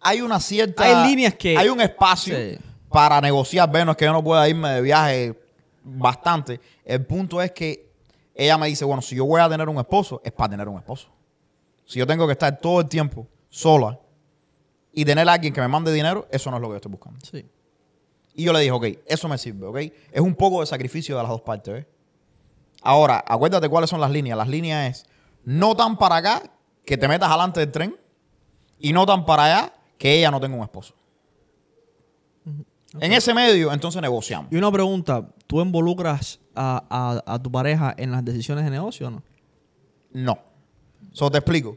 [0.00, 0.84] hay una cierta...
[0.84, 2.56] Hay líneas que- Hay un espacio Sí.
[2.88, 5.34] para negociar, bueno, es que yo no pueda irme de viaje
[5.82, 6.60] bastante.
[6.84, 7.90] El punto es que
[8.34, 10.76] ella me dice, bueno, si yo voy a tener un esposo, es para tener un
[10.76, 11.08] esposo.
[11.86, 13.98] Si yo tengo que estar todo el tiempo sola
[14.94, 16.92] y tener a alguien que me mande dinero, eso no es lo que yo estoy
[16.92, 17.18] buscando.
[17.24, 17.44] Sí.
[18.34, 19.76] Y yo le dije, ok, eso me sirve, ok.
[20.12, 21.86] Es un poco de sacrificio de las dos partes, ¿ves?
[22.82, 24.36] Ahora, acuérdate cuáles son las líneas.
[24.36, 25.06] Las líneas es
[25.44, 26.42] no tan para acá
[26.84, 27.96] que te metas adelante del tren
[28.78, 30.94] y no tan para allá que ella no tenga un esposo.
[33.00, 34.52] En ese medio, entonces negociamos.
[34.52, 36.84] Y una pregunta, ¿tú involucras a,
[37.26, 39.22] a- a tu pareja en las decisiones de negocio o no?
[40.12, 40.38] No.
[41.12, 41.76] So, te explico.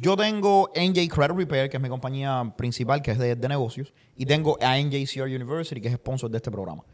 [0.00, 3.92] Yo tengo NJ Credit Repair, que es mi compañía principal, que es de, de negocios,
[4.16, 6.84] y tengo a NJCR University, que es sponsor de este programa.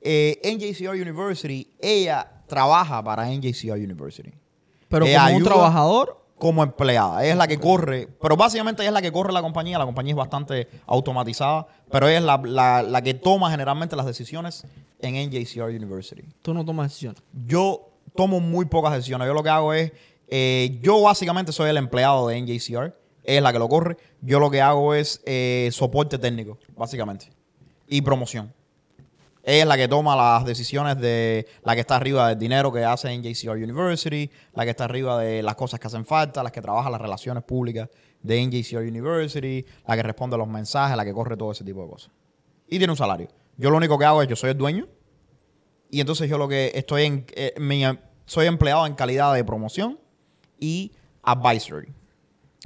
[0.00, 4.32] Eh, NJCR University, ella trabaja para NJCR University.
[4.88, 7.22] Pero Ella como un trabajador, como empleada.
[7.22, 9.76] Ella es la que corre, pero básicamente ella es la que corre la compañía.
[9.78, 14.06] La compañía es bastante automatizada, pero ella es la, la- la que toma generalmente las
[14.06, 14.64] decisiones
[15.00, 16.22] en NJCR University.
[16.42, 17.20] tú no tomas decisiones.
[17.46, 19.26] Yo tomo muy pocas decisiones.
[19.26, 19.92] Yo lo que hago es,
[20.30, 22.94] eh, yo básicamente soy el empleado de NJCR.
[23.24, 23.96] Es la que lo corre.
[24.20, 27.30] Yo lo que hago es eh, soporte técnico, básicamente.
[27.86, 28.52] Y promoción.
[29.42, 33.10] Es la que toma las decisiones de la que está arriba del dinero que hace
[33.10, 36.60] en JCR University, la que está arriba de las cosas que hacen falta, las que
[36.60, 37.88] trabaja las relaciones públicas
[38.22, 41.82] de NJCR University, la que responde a los mensajes, la que corre todo ese tipo
[41.82, 42.10] de cosas.
[42.68, 43.28] Y tiene un salario.
[43.56, 44.86] Yo lo único que hago es, yo soy el dueño,
[45.90, 47.54] y entonces yo lo que estoy en, eh,
[48.26, 49.98] soy empleado en calidad de promoción
[50.58, 50.92] y
[51.22, 51.92] advisory.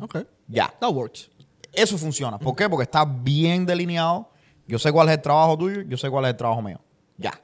[0.01, 0.19] Ok.
[0.49, 0.73] Ya.
[0.81, 1.31] That works.
[1.73, 2.39] Eso funciona.
[2.39, 2.69] ¿Por qué?
[2.69, 4.29] Porque está bien delineado.
[4.67, 6.81] Yo sé cuál es el trabajo tuyo, yo sé cuál es el trabajo mío.
[7.17, 7.41] Ya.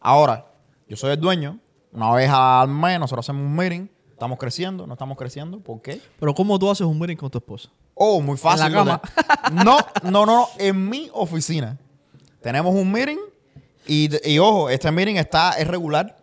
[0.00, 0.46] Ahora,
[0.88, 1.58] yo soy el dueño.
[1.92, 3.88] Una vez al mes nosotros hacemos un meeting.
[4.10, 5.60] Estamos creciendo, no estamos creciendo.
[5.60, 6.00] ¿Por qué?
[6.18, 7.70] Pero ¿cómo tú haces un meeting con tu esposa?
[7.94, 8.66] Oh, muy fácil.
[8.66, 9.02] En la cama.
[9.52, 10.48] No, no, no, no.
[10.58, 11.76] En mi oficina
[12.40, 13.18] tenemos un meeting
[13.86, 16.16] y, y ojo, este meeting está, es regular.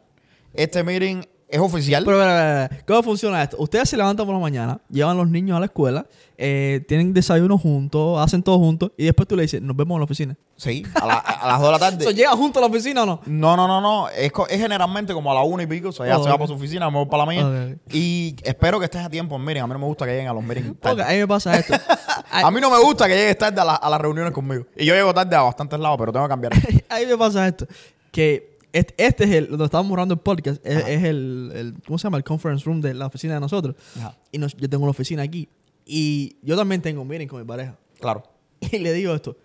[0.54, 2.04] Este meeting es oficial.
[2.06, 3.58] Pero, pero, pero, ¿cómo funciona esto?
[3.60, 6.06] Ustedes se levantan por la mañana, llevan los niños a la escuela,
[6.38, 10.00] eh, tienen desayuno juntos, hacen todo juntos, y después tú le dices, nos vemos en
[10.00, 10.38] la oficina.
[10.56, 11.98] sí, a, la- a las 2 de la tarde.
[12.06, 13.22] ¿Eso llega juntos a la oficina o no?
[13.26, 14.10] No, no, no, no.
[14.10, 15.90] Es, es generalmente como a la una y pico.
[15.90, 16.40] O sea, ya Oh, se va ok.
[16.42, 17.78] para su oficina, me voy para la mía.
[17.92, 19.62] Y espero que estés a tiempo en meeting.
[19.64, 20.98] A mí no me gusta que lleguen a los meetings tarde.
[20.98, 21.74] Porque a mí me pasa esto.
[22.32, 24.66] A mí no me gusta que llegues tarde a, la- a las reuniones conmigo.
[24.78, 26.54] Y yo llego tarde a bastantes lados, pero tengo que cambiar.
[26.90, 27.66] a mí me pasa esto.
[28.12, 31.98] Que este, este es el, donde estamos borrando el podcast, es, es el, el- ¿cómo
[31.98, 32.18] se llama?
[32.18, 33.76] El conference room de la oficina de nosotros.
[33.98, 34.16] Ajá.
[34.32, 35.50] Y nos- yo tengo la oficina aquí.
[35.86, 37.76] Y yo también tengo un meeting con mi pareja.
[38.00, 38.24] Claro.
[38.72, 39.38] Y le digo esto,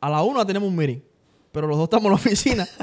[0.00, 1.00] a la una tenemos un meeting,
[1.52, 2.66] pero los dos estamos en la oficina.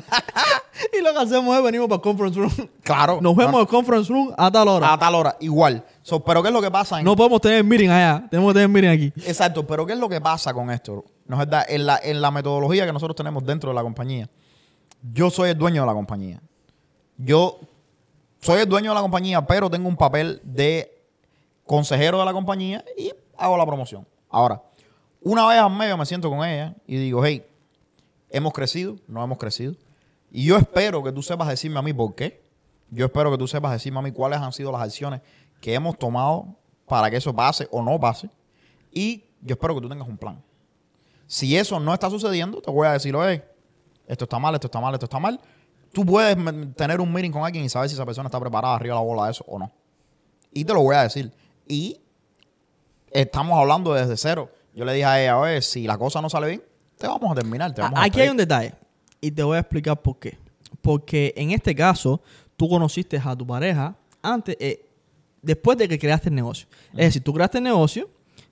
[0.98, 2.70] y lo que hacemos es venimos para el conference room.
[2.84, 3.20] Claro.
[3.22, 4.94] Nos vemos en el conference room a tal hora.
[4.94, 5.36] a tal hora.
[5.42, 5.84] Igual.
[6.02, 7.00] So, pero ¿qué es lo que pasa?
[7.00, 9.22] En, No podemos tener meeting allá, tenemos que tener meeting aquí.
[9.28, 9.66] Exacto.
[9.68, 11.04] Pero ¿qué es lo que pasa con esto?
[11.28, 14.30] Nos da- en, la, en la metodología que nosotros tenemos dentro de la compañía.
[15.02, 16.42] Yo soy el dueño de la compañía.
[17.18, 17.60] Yo
[18.42, 21.04] soy el dueño de la compañía, pero tengo un papel de
[21.66, 24.08] consejero de la compañía y hago la promoción.
[24.30, 24.62] Ahora,
[25.22, 27.46] una vez al medio me siento con ella y digo, hey,
[28.30, 29.76] hemos crecido, no hemos crecido.
[30.32, 32.42] Y yo espero que tú sepas decirme a mí por qué.
[32.92, 35.22] Yo espero que tú sepas decirme a mí cuáles han sido las acciones
[35.62, 36.56] que hemos tomado
[36.88, 38.30] para que eso pase o no pase.
[38.92, 40.42] Y yo espero que tú tengas un plan.
[41.28, 43.44] Si eso no está sucediendo, te voy a decir, oye,
[44.10, 45.40] esto está mal, esto está mal, esto está mal.
[45.94, 46.36] Tú puedes
[46.76, 49.06] tener un meeting con alguien y saber si esa persona está preparada arriba de la
[49.06, 49.72] bola de eso o no.
[50.52, 51.32] Y te lo voy a decir.
[51.68, 52.00] Y
[53.12, 54.50] estamos hablando desde cero.
[54.76, 56.64] Yo le dije a ella, oye, si la cosa no sale bien,
[56.98, 57.74] te vamos a terminar.
[57.74, 58.32] Te vamos a Aquí hay despedir".
[58.32, 58.74] un detalle
[59.22, 60.38] y te voy a explicar por qué.
[60.82, 62.22] Porque en este caso,
[62.56, 64.86] tú conociste a tu pareja antes, eh,
[65.42, 66.68] después de que creaste el negocio.
[66.94, 68.10] Es decir, tú creaste el negocio,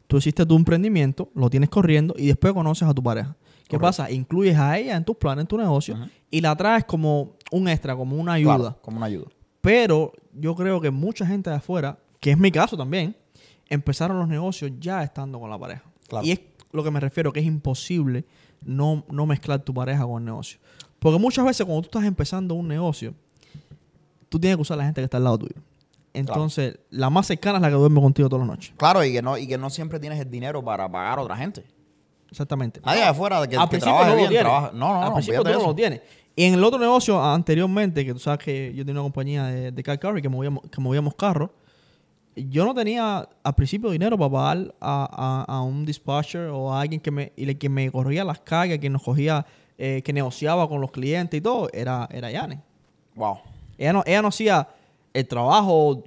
[0.08, 3.36] tú hiciste tu emprendimiento, lo tienes corriendo y después conoces a tu pareja.
[3.68, 4.04] ¿Qué Correcto.
[4.04, 4.12] pasa?
[4.12, 5.98] Incluyes a ella en tus planes, en tu negocio
[6.32, 8.58] y la traes como un extra, como una ayuda.
[8.58, 9.28] Claro, como una ayuda.
[9.60, 13.16] Pero yo creo que mucha gente de afuera, que es mi caso también,
[13.68, 15.84] empezaron los negocios ya estando con la pareja.
[16.08, 16.26] Claro.
[16.26, 16.40] Y es
[16.72, 18.26] lo que me refiero, que es imposible
[18.64, 20.60] no, no mezclar tu pareja con el negocio.
[21.00, 23.14] Porque muchas veces cuando tú estás empezando un negocio,
[24.30, 25.56] tú tienes que usar a la gente que está al lado tuyo.
[26.14, 28.74] Entonces, la más cercana es la que duerme contigo todas las noches.
[28.78, 31.38] Claro, y que no, y que no siempre tienes el dinero para pagar a otra
[31.38, 31.66] gente.
[32.30, 32.82] Exactamente.
[32.84, 34.72] Nadie de afuera de que, que no lo bien, trabaja.
[34.74, 35.14] No, no, Al no.
[35.16, 36.02] principio tú no lo tienes.
[36.36, 39.72] Y en el otro negocio anteriormente, que tú sabes que yo tenía una compañía de,
[39.72, 41.50] de car carry que movíamos, que movíamos carros,
[42.36, 46.82] yo no tenía al principio dinero para pagar a, a- a un dispatcher o a
[46.82, 49.44] alguien que me, y le- que me corría las calles, que nos cogía,
[49.80, 52.62] eh, que negociaba con los clientes y todo, era, era Yane.
[53.16, 53.40] Wow.
[53.80, 54.68] Ella no, ella no hacía
[55.14, 56.04] el trabajo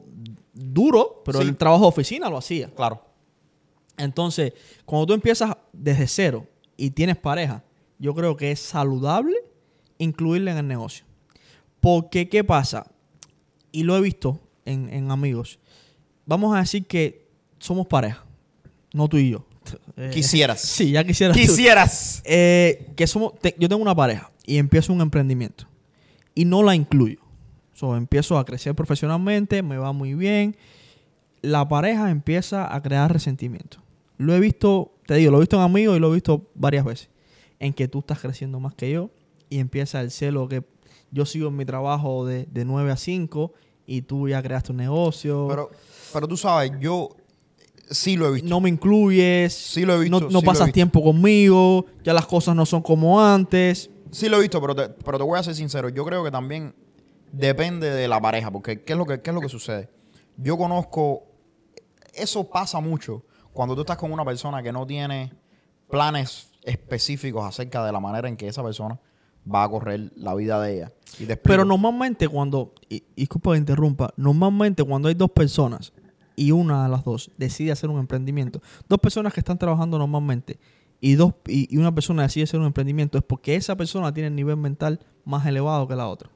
[0.54, 1.48] duro, pero Sí.
[1.48, 2.68] el trabajo de oficina lo hacía.
[2.68, 3.02] Claro.
[3.96, 4.53] Entonces,
[4.85, 7.62] cuando tú empiezas desde cero y tienes pareja,
[7.98, 9.35] yo creo que es saludable
[9.98, 11.05] incluirla en el negocio.
[11.81, 12.90] Porque, ¿qué pasa?
[13.72, 15.59] Y lo he visto en, en amigos.
[16.26, 17.26] Vamos a decir que
[17.59, 18.24] somos pareja,
[18.92, 19.46] no tú y yo.
[19.96, 20.61] Eh, Quisieras.
[20.66, 21.37] Sí, ya quisieras.
[21.37, 22.22] Quisieras.
[22.24, 25.66] Eh, que somos, te- yo tengo una pareja y empiezo un emprendimiento
[26.35, 27.18] y no la incluyo.
[27.74, 30.57] So, empiezo a crecer profesionalmente, me va muy bien.
[31.42, 33.79] La pareja empieza a crear resentimiento.
[34.18, 36.85] Lo he visto, te digo, lo he visto en amigos y lo he visto varias
[36.85, 37.09] veces.
[37.59, 39.11] En que tú estás creciendo más que yo
[39.48, 40.64] y empieza el celo que
[41.11, 43.53] yo sigo en mi trabajo de, de 9 a 5
[43.87, 45.46] y tú ya creaste un negocio.
[45.48, 45.70] Pero,
[46.12, 47.16] pero tú sabes, yo
[47.90, 48.48] Sí lo he visto.
[48.48, 50.74] no me incluyes, Sí lo he visto, no, pasas visto.
[50.74, 53.90] tiempo conmigo, ya las cosas no son como antes.
[54.12, 55.88] Sí lo he visto, pero te, pero te voy a ser sincero.
[55.88, 56.72] Yo creo que también
[57.33, 59.88] depende de la pareja, porque ¿qué es lo que, qué es lo que sucede?
[60.37, 61.24] Yo conozco,
[62.14, 65.33] eso pasa mucho cuando tú estás con una persona que no tiene
[65.88, 69.01] planes específicos acerca de la manera en que esa persona
[69.53, 70.92] va a correr la vida de ella.
[71.18, 71.27] Y.
[71.27, 75.92] Pero normalmente cuando, y, y disculpa que interrumpa, normalmente cuando hay dos personas
[76.37, 80.59] y una de las dos decide hacer un emprendimiento, dos personas que están trabajando normalmente
[81.01, 84.29] y, dos, y, y una persona decide hacer un emprendimiento es porque esa persona tiene
[84.29, 86.31] el nivel mental más elevado que la otra.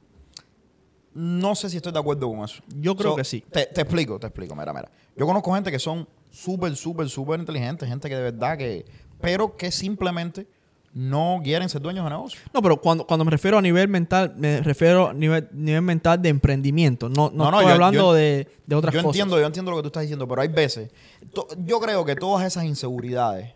[1.15, 2.61] No sé si estoy de acuerdo con eso.
[2.77, 3.41] Yo creo que sí.
[3.51, 4.53] Te, te explico, te explico.
[4.55, 4.91] Mira, mira.
[5.15, 8.85] Yo conozco gente que son súper, súper, súper inteligentes, gente que de verdad que...
[9.21, 10.45] Pero que simplemente
[10.93, 12.39] no quieren ser dueños de negocio.
[12.53, 16.21] No, pero cuando, cuando me refiero a nivel mental, me refiero a nivel, nivel mental
[16.21, 17.07] de emprendimiento.
[17.07, 19.15] No, no, No, no, estoy yo- hablando yo- de, de otras yo cosas.
[19.15, 20.91] entiendo, yo entiendo lo que tú estás diciendo, pero hay veces...
[21.33, 23.53] to- yo creo que todas esas inseguridades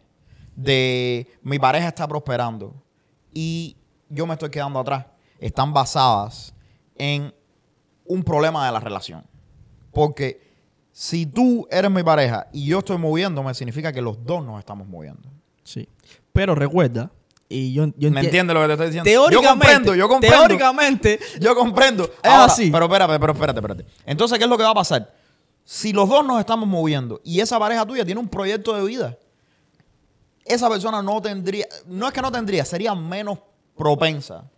[0.55, 2.73] de mi pareja está prosperando
[3.33, 3.75] y
[4.09, 5.05] yo me estoy quedando atrás
[5.39, 6.53] están basadas
[6.95, 7.33] en
[8.09, 9.23] un problema de la relación.
[9.91, 10.41] Porque
[10.91, 14.87] si tú eres mi pareja y yo estoy moviéndome, significa que los dos nos estamos
[14.87, 15.29] moviendo.
[15.63, 15.87] Sí.
[16.33, 17.11] Pero recuerda,
[17.47, 19.09] y yo, yo ¿Me enti- entiendes lo que te estoy diciendo?
[19.09, 20.37] Teóricamente, yo comprendo, yo comprendo.
[20.37, 22.03] Teóricamente, Yo comprendo.
[22.23, 22.69] Es Ahora, así.
[22.71, 23.85] Pero espérate, pero espérate, espérate.
[24.05, 25.13] Entonces, ¿qué es lo que va a pasar?
[25.63, 29.17] Si los dos nos estamos moviendo y esa pareja tuya tiene un proyecto de vida,
[30.45, 33.37] esa persona no tendría, no es que no tendría, sería menos
[33.77, 34.49] propensa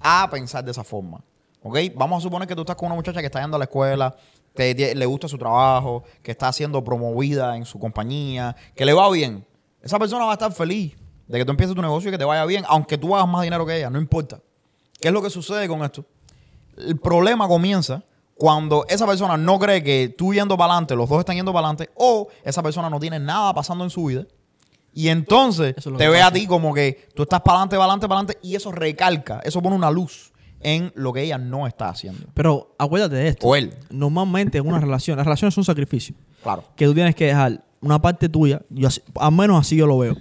[0.00, 1.22] a pensar de esa forma.
[1.62, 1.78] ¿Ok?
[1.94, 4.14] Vamos a suponer que tú estás con una muchacha que está yendo a la escuela,
[4.54, 9.08] tie- le gusta su trabajo, que está siendo promovida en su compañía, que le va
[9.10, 9.46] bien.
[9.80, 10.94] Esa persona va a estar feliz
[11.26, 13.42] de que tú empieces tu negocio y que te vaya bien, aunque tú hagas más
[13.42, 14.40] dinero que ella, no importa.
[15.00, 16.04] ¿Qué es lo que sucede con esto?
[16.76, 18.02] El problema comienza
[18.36, 21.68] cuando esa persona no cree que tú yendo para adelante, los dos están yendo para
[21.68, 24.26] adelante, o esa persona no tiene nada pasando en su vida.
[24.92, 28.08] Y entonces es te ve a ti como que tú estás para adelante, para adelante,
[28.08, 30.31] para adelante, y eso recalca, eso pone una luz
[30.64, 32.26] en lo que ella no está haciendo.
[32.34, 33.46] pero acuérdate de esto.
[33.46, 33.72] O él.
[33.90, 36.18] Normalmente en una relación, las relaciones son sacrificios.
[36.42, 36.64] Claro.
[36.76, 39.98] Que tú tienes que dejar una parte tuya, yo así- al menos así yo lo
[39.98, 40.16] veo.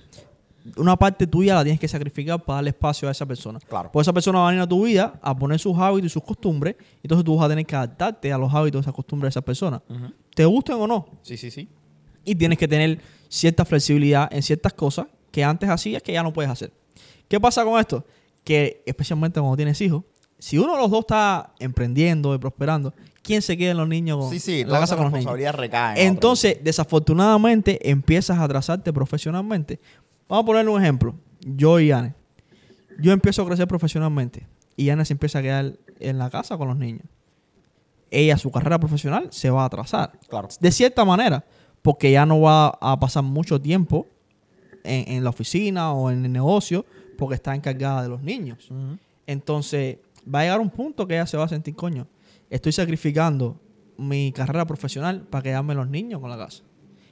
[0.78, 3.60] Una parte tuya la tienes que sacrificar para darle espacio a esa persona.
[3.68, 3.90] Claro.
[3.92, 6.24] Porque esa persona va a venir a tu vida a poner sus hábitos y sus
[6.24, 6.76] costumbres.
[7.02, 9.42] Entonces tú vas a tener que adaptarte a los hábitos y esas costumbres de esa
[9.42, 9.82] persona.
[10.36, 11.08] Te gusten o no.
[11.24, 11.68] Sí, sí, sí.
[12.24, 13.00] y tienes que tener
[13.30, 16.72] cierta flexibilidad en ciertas cosas que antes hacías que ya no puedes hacer.
[17.28, 18.06] ¿Qué pasa con esto?
[18.44, 20.04] Que especialmente cuando tienes hijos,
[20.42, 24.18] si uno de los dos está emprendiendo y prosperando, ¿quién se queda en los niños
[24.18, 25.56] con, Sí, sí, la casa con los niños?
[25.56, 26.02] recae.
[26.02, 29.80] en Entonces, desafortunadamente, empiezas a atrasarte profesionalmente.
[30.28, 31.14] Vamos a ponerle un ejemplo.
[31.42, 32.16] Yo y Anne.
[33.00, 36.70] Yo empiezo a crecer profesionalmente y Anne se empieza a quedar en la casa con
[36.70, 37.06] los niños.
[38.10, 40.14] Ella, su carrera profesional, se va a atrasar.
[40.28, 40.48] Claro.
[40.60, 41.46] De cierta manera,
[41.84, 44.08] porque ya no va a pasar mucho tiempo
[44.84, 46.84] en, en la oficina o en el negocio
[47.16, 48.70] porque está encargada de los niños.
[49.28, 52.08] Entonces, va a llegar un punto que ella se va a sentir, coño,
[52.50, 53.60] estoy sacrificando
[53.98, 56.64] mi carrera profesional para quedarme los niños con la casa.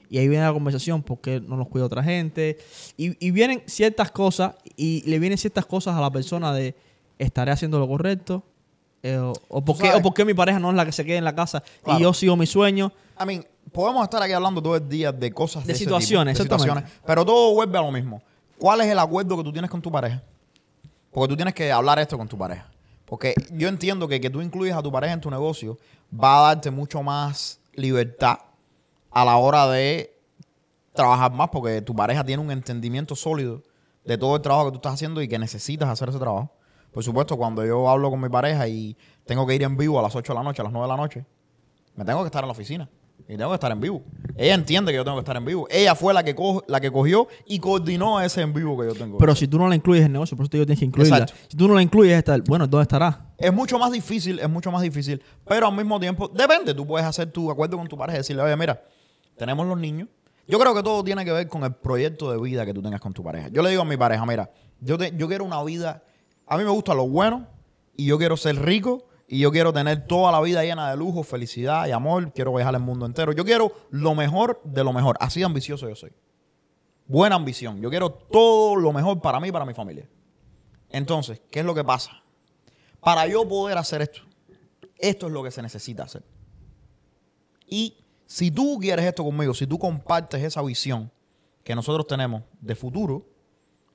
[0.10, 2.58] Y ahí viene la conversación, porque no los cuida otra gente?
[2.98, 6.76] Y, y vienen ciertas cosas, y le vienen ciertas cosas a la persona de,
[7.20, 8.44] ¿estaré haciendo lo correcto?
[9.04, 11.06] Eh, o, o por qué, o por qué mi pareja no es la que se
[11.06, 12.00] quede en la casa Claro.
[12.00, 12.92] y yo sigo mi sueño?
[13.22, 16.50] I mean, podemos estar aquí hablando todo el día de cosas De ese situaciones, tipo,
[16.50, 16.82] de exactamente.
[16.90, 18.22] situaciones, pero todo vuelve a lo mismo.
[18.58, 20.22] ¿Cuál es el acuerdo que tú tienes con tu pareja?
[21.12, 22.70] Porque tú tienes que hablar esto con tu pareja.
[23.10, 25.80] Porque yo entiendo que que tú incluyas a tu pareja en tu negocio
[26.14, 28.38] va a darte mucho más libertad
[29.10, 30.16] a la hora de
[30.94, 33.64] trabajar más porque tu pareja tiene un entendimiento sólido
[34.06, 36.52] de todo el trabajo que tú estás haciendo y que necesitas hacer ese trabajo.
[36.92, 38.96] Por supuesto, cuando yo hablo con mi pareja y
[39.26, 40.90] tengo que ir en vivo a las 8 de la noche, a las 9 de
[40.90, 41.26] la noche,
[41.96, 42.90] me tengo que estar en la oficina
[43.30, 44.02] y tengo que estar en vivo.
[44.36, 45.68] Ella entiende que yo tengo que estar en vivo.
[45.70, 48.96] Ella fue la que, co- la que cogió y coordinó ese en vivo que yo
[48.96, 49.20] tengo.
[49.20, 50.86] Pero si tú no la incluyes en el negocio, por eso te digo tienes que
[50.86, 51.18] incluirla.
[51.20, 51.40] Exacto.
[51.48, 53.28] Si tú no la incluyes, está, bueno, ¿dónde estará?
[53.38, 57.06] Es mucho más difícil, es mucho más difícil, pero al mismo tiempo, depende, tú puedes
[57.06, 58.82] hacer tu acuerdo con tu pareja y decirle, oye, mira,
[59.38, 60.08] tenemos los niños.
[60.48, 63.00] Yo creo que todo tiene que ver con el proyecto de vida que tú tengas
[63.00, 63.50] con tu pareja.
[63.50, 64.50] Yo le digo a mi pareja, mira,
[64.82, 66.02] yo, te- yo quiero una vida,
[66.48, 67.46] a mí me gusta lo bueno
[67.96, 71.22] y yo quiero ser rico y yo quiero tener toda la vida llena de lujo,
[71.22, 73.32] felicidad y amor, quiero viajar el mundo entero.
[73.32, 76.12] Yo quiero lo mejor de lo mejor, así ambicioso yo soy.
[77.06, 80.10] Buena ambición, yo quiero todo lo mejor para mí y para mi familia.
[80.90, 82.24] Entonces, ¿qué es lo que pasa?
[83.02, 84.22] Para yo poder hacer esto,
[84.98, 86.24] esto es lo que se necesita hacer.
[87.68, 91.12] Y si tú quieres esto conmigo, si tú compartes esa visión
[91.64, 93.28] que nosotros tenemos de futuro,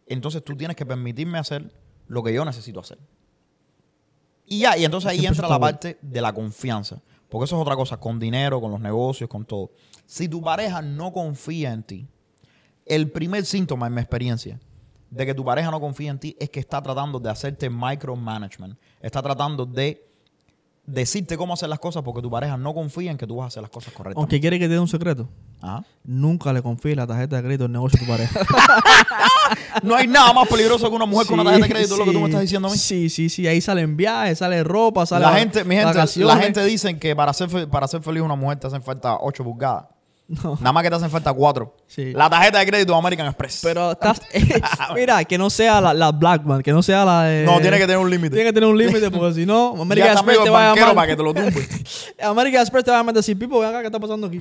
[0.07, 1.75] entonces tú tienes que permitirme hacer
[2.07, 2.99] lo que yo necesito hacer.
[4.47, 7.01] Y ya, y entonces ahí Siempre entra la parte de la confianza.
[7.29, 9.73] Porque eso es otra cosa, con dinero, con los negocios, con todo.
[10.07, 12.07] Si tu pareja no confía en ti,
[12.87, 14.61] el primer síntoma en mi experiencia
[15.11, 18.79] de que tu pareja no confía en ti es que está tratando de hacerte micromanagement.
[19.01, 20.07] Está tratando de
[20.87, 23.49] decirte cómo hacer las cosas porque tu pareja no confía en que tú vas a
[23.49, 24.21] hacer las cosas correctamente.
[24.21, 25.29] Aunque quiere que te dé un secreto,
[25.61, 25.85] Ajá.
[26.05, 28.41] nunca le confíes la tarjeta de crédito del negocio a tu pareja.
[29.83, 32.05] No hay nada más peligroso que una mujer con una tarjeta de crédito, es lo
[32.07, 32.79] que tú me Sí, estás diciendo a mí.
[32.79, 33.47] Sí, sí, sí.
[33.47, 37.33] Ahí salen viajes, sale ropa, sale La gente, mi gente, la gente dice que para
[37.33, 39.85] ser, para ser feliz una mujer te hacen falta 8 pulgadas.
[40.43, 40.57] No.
[40.57, 41.77] Nada más que te hacen falta 4.
[41.87, 42.13] Sí.
[42.13, 43.61] La tarjeta de crédito de American Express.
[43.63, 44.23] Pero estás...
[44.95, 47.45] mira, que no sea la, la Blackman, que no sea la de...
[47.45, 48.35] no, tiene que tener un límite.
[48.35, 50.95] Tiene que tener un límite porque si no, American Express te va a llamar.
[50.95, 51.53] para que te lo tumbe.
[52.23, 54.41] American Express te va a llamar decir, Pipo, ven acá, ¿qué está pasando aquí?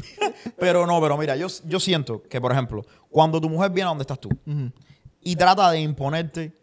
[0.58, 3.90] Pero no, pero mira, yo, yo siento que, por ejemplo, cuando tu mujer viene a
[3.90, 4.30] donde estás tú
[5.22, 6.54] y trata de imponerte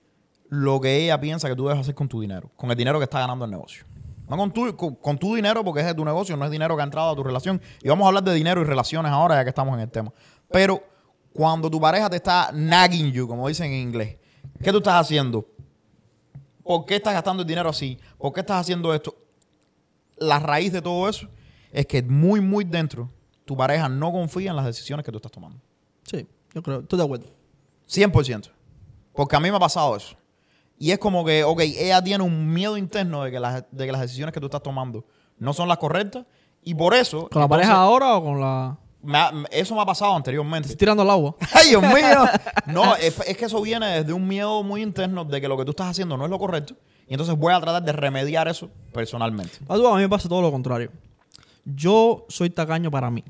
[0.49, 3.05] lo que ella piensa que tú debes hacer con tu dinero, con el dinero que
[3.05, 3.85] está ganando el negocio.
[4.31, 6.77] No con tu, con, con tu dinero porque es de tu negocio, no es dinero
[6.77, 7.61] que ha entrado a tu relación.
[7.83, 10.13] Y vamos a hablar de dinero y relaciones ahora ya que estamos en el tema.
[10.49, 10.85] Pero
[11.33, 14.19] cuando tu pareja te está nagging you, como dicen en inglés,
[14.63, 15.45] ¿qué tú estás haciendo?
[16.63, 17.99] ¿Por qué estás gastando el dinero así?
[18.19, 19.17] ¿Por qué estás haciendo esto?
[20.17, 21.27] La raíz de todo eso
[21.73, 23.11] es que muy, muy dentro
[23.45, 25.59] tu pareja no confía en las decisiones que tú estás tomando.
[26.05, 26.81] Sí, yo creo.
[26.83, 27.27] Estoy de acuerdo.
[27.89, 28.49] 100%.
[29.13, 30.15] Porque a mí me ha pasado eso.
[30.81, 33.93] Y es como que, ok, ella tiene un miedo interno de que las, de que
[33.93, 35.05] las decisiones que tú estás tomando
[35.39, 36.25] no son las correctas.
[36.65, 37.29] Y por eso...
[37.29, 38.77] ¿Con la entonces, pareja ahora o con la...?
[39.03, 40.69] me ha- me- eso me ha pasado anteriormente.
[40.69, 41.35] Estoy tirando al agua.
[41.55, 42.25] ¡Ay, Dios mío!
[42.67, 45.65] No, es, es que eso viene desde un miedo muy interno de que lo que
[45.65, 46.75] tú estás haciendo no es lo correcto.
[47.09, 49.59] Y entonces voy a tratar de remediar eso personalmente.
[49.67, 50.91] Patu, A mí me pasa todo lo contrario.
[51.65, 53.25] Yo soy tacaño para mí.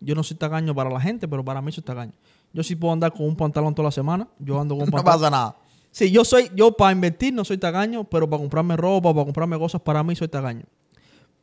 [0.00, 2.12] Yo no soy tacaño para la gente, pero para mí soy tacaño.
[2.52, 4.28] Yo sí puedo andar con un pantalón toda la semana.
[4.38, 5.20] Yo ando con un No pantalón.
[5.20, 5.56] pasa nada.
[5.94, 9.56] Sí, yo soy, yo para invertir no soy tacaño, pero para comprarme ropa, para comprarme
[9.56, 10.64] cosas para mí soy tacaño.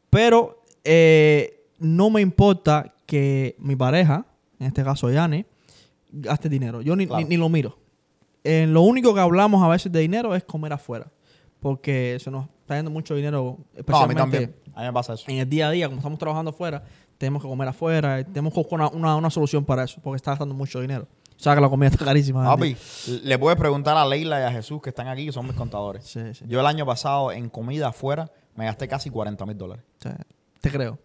[0.09, 4.25] Pero eh, no me importa que mi pareja,
[4.59, 5.45] en este caso Yane,
[6.11, 6.81] gaste dinero.
[6.81, 7.23] Yo ni, Claro.
[7.23, 7.77] ni- ni lo miro.
[8.43, 11.07] Eh, lo único que hablamos a veces de dinero es comer afuera.
[11.61, 14.55] Porque se nos está yendo mucho dinero, No, a mí especialmente también.
[14.75, 15.23] A mí me pasa eso.
[15.29, 16.83] en el día a día, como estamos trabajando afuera,
[17.17, 20.31] tenemos que comer afuera, tenemos que buscar una, una- una solución para eso, porque está
[20.31, 21.07] gastando mucho dinero.
[21.41, 22.45] O sea que la comida está carísima.
[22.45, 22.77] Papi,
[23.23, 26.05] le puedes preguntar a Leila y a Jesús que están aquí, que son mis contadores.
[26.05, 26.45] Sí, sí.
[26.47, 29.83] Yo el año pasado en comida afuera me gasté casi 40 mil dólares.
[30.59, 30.99] Te creo.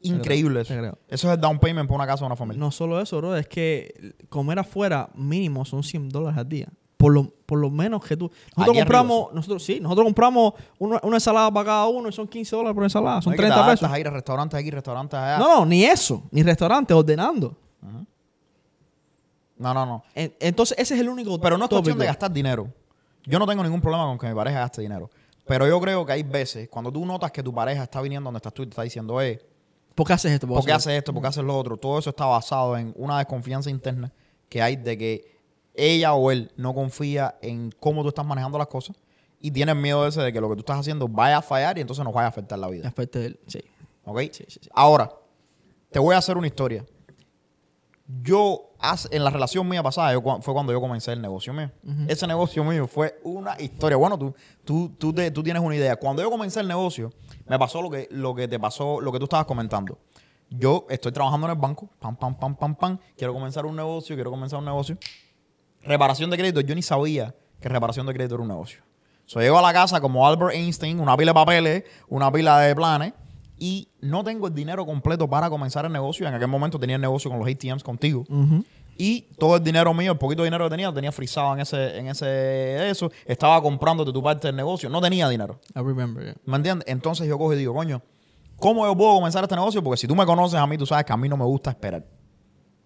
[0.00, 0.80] Increíble Te eso.
[0.80, 0.98] creo.
[1.06, 2.58] Eso es el down payment para una casa o una familia.
[2.58, 6.68] No solo eso, bro, es que comer afuera mínimo son 100 dólares al día.
[6.96, 8.30] Por lo, por lo menos que tú.
[8.30, 12.12] Nosotros Allí arriba, compramos, nosotros, sí, nosotros compramos una, una ensalada para cada uno y
[12.12, 13.90] son 15 dólares por ensalada, son No es que 30 te pesos.
[13.90, 15.38] a ir a restaurantes aquí, restaurantes allá.
[15.38, 17.54] No, no, ni eso, ni restaurante, ordenando.
[19.62, 19.86] No, no.
[19.86, 20.04] no.
[20.14, 21.40] En- entonces, ese es el único.
[21.40, 22.00] Pero no es cuestión tópico.
[22.00, 22.68] de gastar dinero.
[23.24, 25.08] Yo no tengo ningún problema con que mi pareja gaste dinero.
[25.46, 28.38] Pero yo creo que hay veces, cuando tú notas que tu pareja está viniendo donde
[28.38, 29.40] estás tú y te está diciendo, eh,
[29.94, 30.46] ¿Por qué haces esto?
[30.48, 31.12] ¿por qué haces esto?
[31.12, 31.76] ¿Por qué haces lo otro?
[31.76, 34.10] Todo eso está basado en una desconfianza interna
[34.48, 35.38] que hay de que
[35.74, 38.96] ella o él no confía en cómo tú estás manejando las cosas
[39.40, 41.82] y tienen miedo ese de que lo que tú estás haciendo vaya a fallar y
[41.82, 42.88] entonces nos vaya a afectar la vida.
[42.88, 43.60] Aspecto de él, sí.
[44.04, 44.20] ¿Ok?
[44.32, 44.70] Sí, sí, sí.
[44.72, 45.12] Ahora,
[45.90, 46.84] te voy a hacer una historia.
[48.20, 48.72] Yo,
[49.10, 51.70] en la relación mía pasada, yo fue cuando yo comencé el negocio mío.
[52.08, 53.96] Ese negocio mío fue una historia.
[53.96, 55.96] Bueno, tú, tú, tú, te- tú tienes una idea.
[55.96, 57.10] Cuando yo comencé el negocio,
[57.46, 59.98] me pasó lo que, lo que te pasó, lo que tú estabas comentando.
[60.50, 62.98] Yo estoy trabajando en el banco, pam, pam, pam, pam, pam.
[63.16, 64.98] Quiero comenzar un negocio, quiero comenzar un negocio.
[65.82, 68.82] Reparación de crédito, yo ni sabía que reparación de crédito era un negocio.
[69.24, 72.74] So, llego a la casa como Albert Einstein, una pila de papeles, una pila de
[72.76, 73.14] planes,
[73.62, 76.26] y no tengo el dinero completo para comenzar el negocio.
[76.26, 78.24] En aquel momento tenía el negocio con los ATMs contigo.
[78.28, 78.64] Ujú.
[78.98, 81.96] Y todo el dinero mío, el poquito dinero que tenía, lo tenía frisado en ese,
[81.96, 83.12] en ese eso.
[83.24, 84.90] Estaba comprando de tu parte del negocio.
[84.90, 85.60] No tenía dinero.
[85.76, 86.34] I remember, yeah.
[86.44, 86.88] ¿Me entiendes?
[86.88, 88.02] Entonces yo cojo y digo, coño,
[88.56, 89.80] ¿cómo yo puedo comenzar este negocio?
[89.80, 91.70] Porque si tú me conoces a mí, tú sabes que a mí no me gusta
[91.70, 92.04] esperar.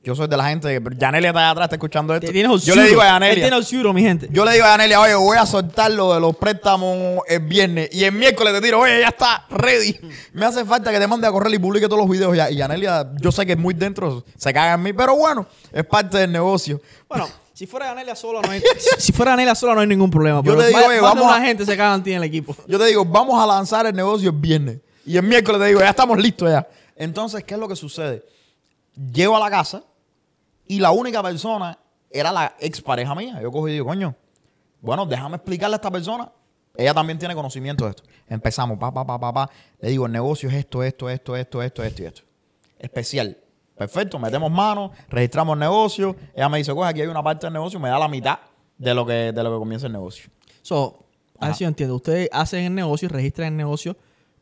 [0.06, 0.96] Yo soy de la gente que...
[0.96, 2.30] Yanelia está allá atrás, está escuchando esto.
[2.30, 3.34] Yo le digo a Él Yanelia...
[3.42, 4.28] tiene el pseudo, mi gente.
[4.30, 7.88] Yo le digo a Yanelia, oye, voy a soltar lo de los préstamos el viernes.
[7.92, 9.98] Y el miércoles te tiro, oye, ya está ready.
[10.32, 12.36] Me hace falta que te mande a correr y publique todos los videos.
[12.36, 12.48] ya.
[12.48, 16.18] Y Yanelia, yo sé que muy dentro se caga en mí, pero bueno, es parte
[16.18, 16.80] del negocio.
[17.08, 18.62] Bueno, si fuera Anelia sola, no hay,
[18.98, 20.38] si fuera Anelia sola no hay ningún problema.
[20.38, 22.04] Yo Pero te digo, más- oye, más de vamos una a- gente se cagan en
[22.04, 22.54] ti en el equipo.
[22.68, 24.78] Yo te digo, vamos a lanzar el negocio el viernes.
[25.04, 26.64] Y el miércoles te digo, ya estamos listos ya.
[26.94, 28.24] Entonces, ¿qué es lo que sucede?
[29.12, 29.82] Llego a la casa
[30.68, 31.78] y la única persona
[32.10, 33.40] era la expareja mía.
[33.42, 34.14] Yo cojo y digo, coño,
[34.80, 36.30] bueno, déjame explicarle a esta persona.
[36.76, 38.02] Ella también tiene conocimiento de esto.
[38.28, 39.50] Empezamos, pa, pa, pa, pa, pa.
[39.80, 42.22] Le digo, el negocio es esto, esto, esto, esto, esto, esto y esto.
[42.78, 43.36] Especial.
[43.76, 46.16] Perfecto, metemos manos, registramos el negocio.
[46.34, 48.38] Ella me dice, coge, aquí hay una parte del negocio, me da la mitad
[48.78, 50.30] de lo que, de lo que comienza el negocio.
[50.62, 51.06] So,
[51.38, 51.54] a ver Ajá.
[51.54, 51.94] si yo entiendo.
[51.96, 53.96] Ustedes hacen el negocio, registran el negocio,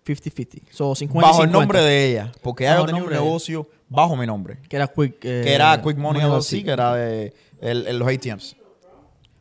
[0.07, 0.71] 50-50.
[0.71, 2.33] So, 50 bajo el 50, nombre de ella.
[2.43, 4.59] Porque ella tenía un negocio bajo mi nombre.
[4.69, 5.17] Que era Quick...
[5.25, 8.57] eh, que era Quick Money Money LLC, que era de el- el- los ATMs.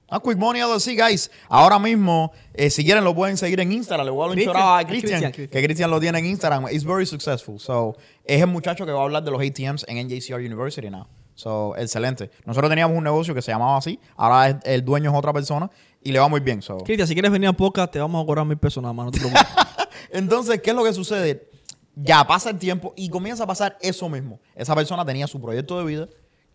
[0.09, 1.31] Ah, Quick Money LLC, guys.
[1.49, 4.05] Ahora mismo, eh, si quieren, lo pueden seguir en Instagram.
[4.05, 6.65] Le voy a dar un out a Christian, que Christian lo tiene en Instagram.
[6.71, 7.59] It's very successful.
[7.59, 11.07] So, es el muchacho que va a hablar de los ATMs en NJCR University now.
[11.33, 12.29] So, excelente.
[12.45, 13.99] Nosotros teníamos un negocio que se llamaba así.
[14.15, 15.71] Ahora es- el dueño es otra persona
[16.03, 16.61] y le va muy bien.
[16.61, 16.77] So.
[16.77, 19.11] Cristian, si quieres venir a podcast, te vamos a cobrar mil pesos nada más, no
[19.11, 19.47] te preocupes.
[20.11, 21.49] Entonces, ¿qué es lo que sucede?
[21.95, 24.39] Ya pasa el tiempo y comienza a pasar eso mismo.
[24.55, 26.07] Esa persona tenía su proyecto de vida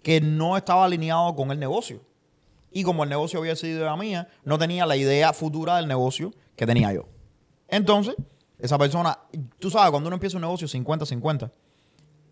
[0.02, 2.00] que no estaba alineado con el negocio.
[2.70, 6.32] Y como el negocio había sido idea mía, no tenía la idea futura del negocio
[6.56, 7.06] que tenía yo.
[7.68, 8.14] Entonces,
[8.58, 9.18] esa persona,
[9.58, 11.50] tú sabes, cuando uno empieza un negocio 50-50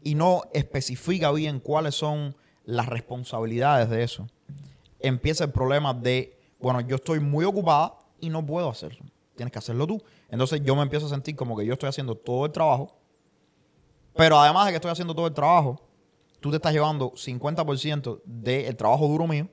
[0.02, 4.26] y no especifica bien cuáles son las responsabilidades de eso,
[4.98, 9.04] empieza el problema de, bueno, yo estoy muy ocupada y no puedo hacerlo.
[9.36, 10.02] Tienes que hacerlo tú.
[10.28, 12.98] Entonces yo me empiezo a sentir como que yo estoy haciendo todo el trabajo,
[14.14, 15.80] pero además de que estoy haciendo todo el trabajo,
[16.40, 19.48] tú te estás llevando 50% del trabajo duro mío.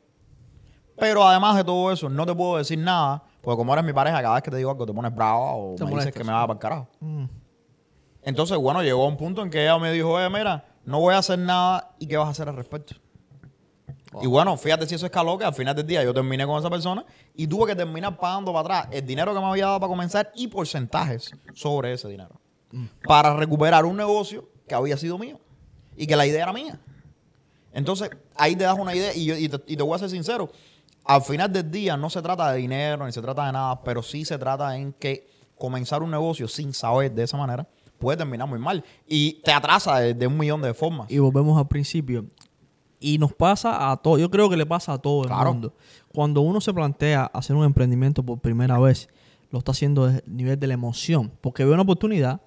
[0.97, 4.21] Pero además de todo eso, no te puedo decir nada, porque como eres mi pareja,
[4.21, 6.31] cada vez que te digo algo te pones brava o Te me dices que me
[6.31, 6.87] vas para el carajo.
[6.99, 7.25] Mm.
[8.21, 11.13] Entonces, bueno, llegó a un punto en que ella me dijo, oye, mira, no voy
[11.13, 12.95] a hacer nada y qué vas a hacer al respecto.
[14.21, 16.69] Y bueno, fíjate si eso escaló, que al final del día yo terminé con esa
[16.69, 17.05] persona
[17.35, 20.31] y tuve que terminar pagando para atrás el dinero que me había dado para comenzar
[20.35, 22.39] y porcentajes sobre ese dinero.
[23.03, 25.39] Para recuperar un negocio que había sido mío
[25.95, 26.79] y que la idea era mía.
[27.71, 30.51] Entonces, ahí te das una idea y, te, voy a ser sincero.
[31.05, 34.01] Al final del día no se trata de dinero ni se trata de nada, pero
[34.01, 37.67] sí se trata en que comenzar un negocio sin saber de esa manera
[37.99, 41.09] puede terminar muy mal y te atrasa de un millón de formas.
[41.09, 42.25] Y volvemos al principio.
[43.05, 45.41] Y nos pasa a todo, yo creo que le pasa a todo Claro.
[45.49, 45.73] el mundo.
[46.13, 49.09] Cuando uno se plantea hacer un emprendimiento por primera vez,
[49.51, 52.39] lo está haciendo desde el nivel de la emoción, porque ve una oportunidad,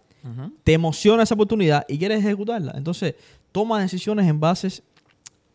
[0.65, 2.73] te emociona esa oportunidad y quieres ejecutarla.
[2.75, 3.15] Entonces,
[3.53, 4.83] toma decisiones en bases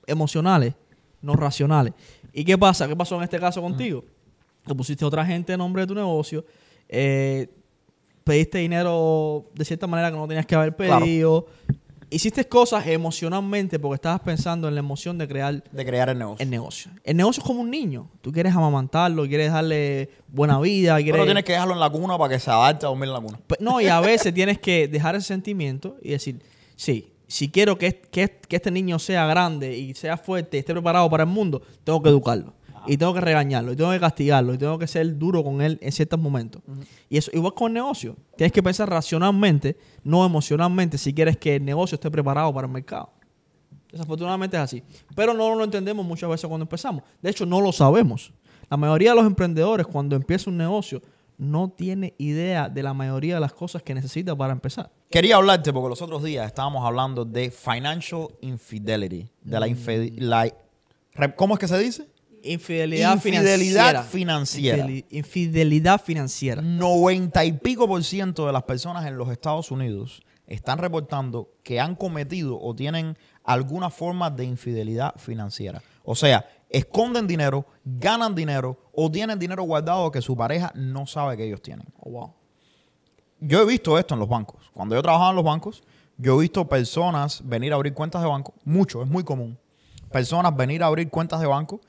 [0.08, 0.76] emocionales,
[1.22, 1.94] no racionales.
[2.32, 2.88] ¿Y qué pasa?
[2.88, 4.04] ¿Qué pasó en este caso contigo?
[4.66, 6.46] Te pusiste a otra gente en nombre de tu negocio,
[6.88, 7.50] eh,
[8.24, 11.46] pediste dinero de cierta manera que no tenías que haber Claro.
[12.14, 16.44] Hiciste cosas emocionalmente porque estabas pensando en la emoción de crear De crear el negocio.
[16.44, 16.92] el negocio.
[17.06, 18.10] El negocio es como un niño.
[18.22, 20.98] Tú quieres amamantarlo, quieres darle buena vida.
[20.98, 21.14] Quieres...
[21.14, 23.22] Pero tienes que dejarlo en la cuna para que se adapte a dormir en la
[23.22, 23.40] cuna.
[23.62, 26.42] No, y a veces tienes que dejar ese sentimiento y decir,
[26.76, 30.74] sí, si quiero que, que, que este niño sea grande y sea fuerte y esté
[30.74, 32.54] preparado para el mundo, tengo que educarlo.
[32.88, 35.78] Y tengo que regañarlo, y tengo que castigarlo, y tengo que ser duro con él
[35.82, 36.62] en ciertos momentos.
[37.10, 38.16] Y eso, igual con el negocio.
[38.38, 42.74] Tienes que pensar racionalmente, no emocionalmente, si quieres que el negocio esté preparado para el
[42.74, 43.10] mercado.
[43.92, 44.84] Desafortunadamente es así.
[45.16, 47.04] Pero no lo entendemos muchas veces cuando empezamos.
[47.22, 48.32] De hecho, no lo sabemos.
[48.70, 51.02] La mayoría de los emprendedores, cuando empieza un negocio,
[51.38, 54.92] no tiene idea de la mayoría de las cosas que necesita para empezar.
[55.10, 59.28] Quería hablarte porque los otros días estábamos hablando de financial infidelity.
[59.42, 60.54] De la, infe- la-
[61.14, 62.08] re- ¿Cómo es que se dice?
[62.44, 64.04] Infidelidad, Infidelidad financiera.
[64.04, 64.86] financiera.
[64.88, 66.62] Infideli- Infidelidad financiera.
[66.62, 71.80] 90 y pico por ciento de las personas en los Estados Unidos están reportando que
[71.80, 75.82] han cometido o tienen alguna forma de infidelidad financiera.
[76.04, 81.38] O sea, esconden dinero, ganan dinero o tienen dinero guardado que su pareja no sabe
[81.38, 81.86] que ellos tienen.
[82.00, 82.34] Oh, wow.
[83.40, 84.70] Yo he visto esto en los bancos.
[84.74, 85.84] Cuando yo trabajaba en los bancos,
[86.18, 89.58] yo he visto personas venir a abrir cuentas de banco, mucho, es muy común.
[90.12, 91.82] Personas venir a abrir cuentas de banco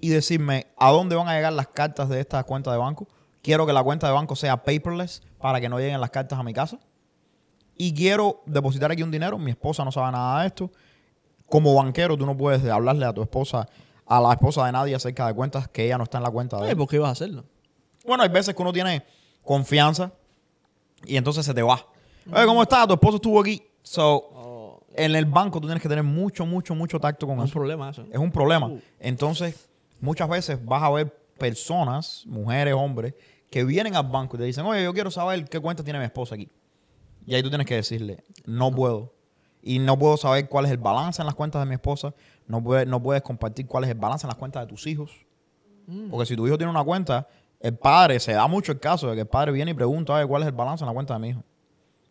[0.00, 3.06] y decirme a dónde van a llegar las cartas de esta cuenta de banco.
[3.42, 6.42] Quiero que la cuenta de banco sea paperless para que no lleguen las cartas a
[6.42, 6.78] mi casa.
[7.76, 9.38] Y quiero depositar aquí un dinero.
[9.38, 10.70] Mi esposa no sabe nada de esto.
[11.48, 13.68] Como banquero, tú no puedes hablarle a tu esposa,
[14.06, 16.60] a la esposa de nadie acerca de cuentas que ella no está en la cuenta
[16.60, 16.76] de él.
[16.76, 17.44] ¿por qué ibas a hacerlo?
[18.04, 19.04] Bueno, hay veces que uno tiene
[19.44, 20.10] confianza
[21.04, 21.86] y entonces se te va.
[22.32, 22.86] Oye, ¿cómo estás?
[22.88, 23.62] Tu esposo estuvo aquí.
[23.82, 27.46] So, en el banco tú tienes que tener mucho, mucho, mucho tacto con No es
[27.46, 27.58] un eso.
[27.60, 28.04] problema eso.
[28.10, 28.72] Es un problema.
[28.98, 29.68] Entonces,
[30.00, 33.14] muchas veces vas a ver personas, mujeres, hombres,
[33.50, 36.04] que vienen al banco y te dicen, oye, yo quiero saber qué cuenta tiene mi
[36.04, 36.50] esposa aquí.
[37.26, 39.12] Y ahí tú tienes que decirle, no puedo.
[39.62, 42.14] Y no puedo saber cuál es el balance en las cuentas de mi esposa.
[42.46, 45.10] No, puedes, no puedes compartir cuál es el balance en las cuentas de tus hijos.
[46.10, 47.26] Porque si tu hijo tiene una cuenta,
[47.60, 50.26] el padre, se da mucho el caso de que el padre viene y pregunta, "Oye,
[50.26, 51.42] ¿cuál es el balance en la cuenta de mi hijo?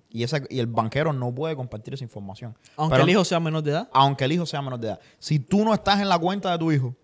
[0.10, 2.58] Y, ese, y el banquero no puede compartir esa información.
[2.78, 3.90] Aunque Pero- el hijo sea menor de edad.
[3.92, 5.00] aunque el hijo sea menor de edad.
[5.20, 6.96] Si tú no estás en la cuenta de tu hijo,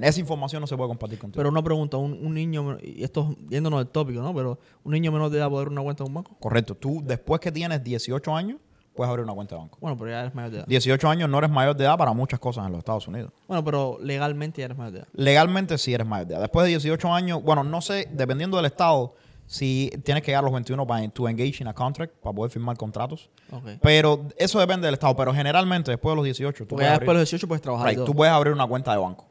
[0.00, 1.38] esa información no se puede compartir contigo.
[1.38, 4.34] Pero una pregunta, un, un niño, y esto yéndonos del tópico, ¿no?
[4.34, 6.36] Pero un niño menor de edad poder una cuenta de un banco.
[6.40, 6.74] Correcto.
[6.74, 8.58] Tú, después que tienes 18 años,
[8.94, 9.78] puedes abrir una cuenta de banco.
[9.80, 10.66] Bueno, pero ya eres mayor de edad.
[10.66, 13.30] 18 años no eres mayor de edad para muchas cosas en los Estados Unidos.
[13.46, 15.08] Bueno, pero legalmente ya eres mayor de edad.
[15.12, 16.40] Legalmente sí eres mayor de edad.
[16.42, 19.14] Después de 18 años, bueno, no sé, dependiendo del estado,
[19.48, 22.50] si tienes que llegar a los 21 para to engage in a contract, para poder
[22.50, 23.30] firmar contratos.
[23.52, 23.62] Ok.
[23.80, 25.14] Pero eso depende del estado.
[25.14, 27.62] Pero generalmente, después de los 18, tú Porque puedes abrir- después de los 18 puedes
[27.62, 27.88] trabajar.
[27.90, 29.26] Right, tú puedes abrir una cuenta de banco.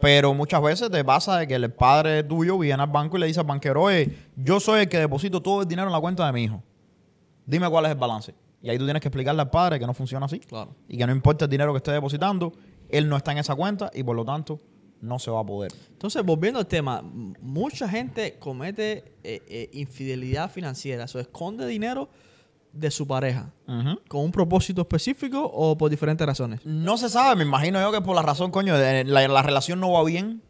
[0.00, 3.26] Pero muchas veces te pasa de que el padre tuyo viene al banco y le
[3.26, 6.26] dice al banquero, oye, yo soy el que deposito todo el dinero en la cuenta
[6.26, 6.62] de mi hijo.
[7.46, 8.34] Dime cuál es el balance.
[8.62, 10.40] Y ahí tú tienes que explicarle al padre que no funciona así.
[10.40, 10.74] Claro.
[10.88, 12.52] Y que no importa el dinero que esté depositando,
[12.88, 14.60] él no está en esa cuenta y por lo tanto
[15.00, 15.72] no se va a poder.
[15.90, 22.08] Entonces, volviendo al tema, mucha gente comete eh, eh, infidelidad financiera, o esconde dinero
[22.74, 23.50] de su pareja,
[24.08, 26.60] con un propósito específico o por diferentes razones.
[26.64, 29.80] No se sabe, me imagino yo que por la razón, coño, de la, la relación
[29.80, 30.42] no va bien.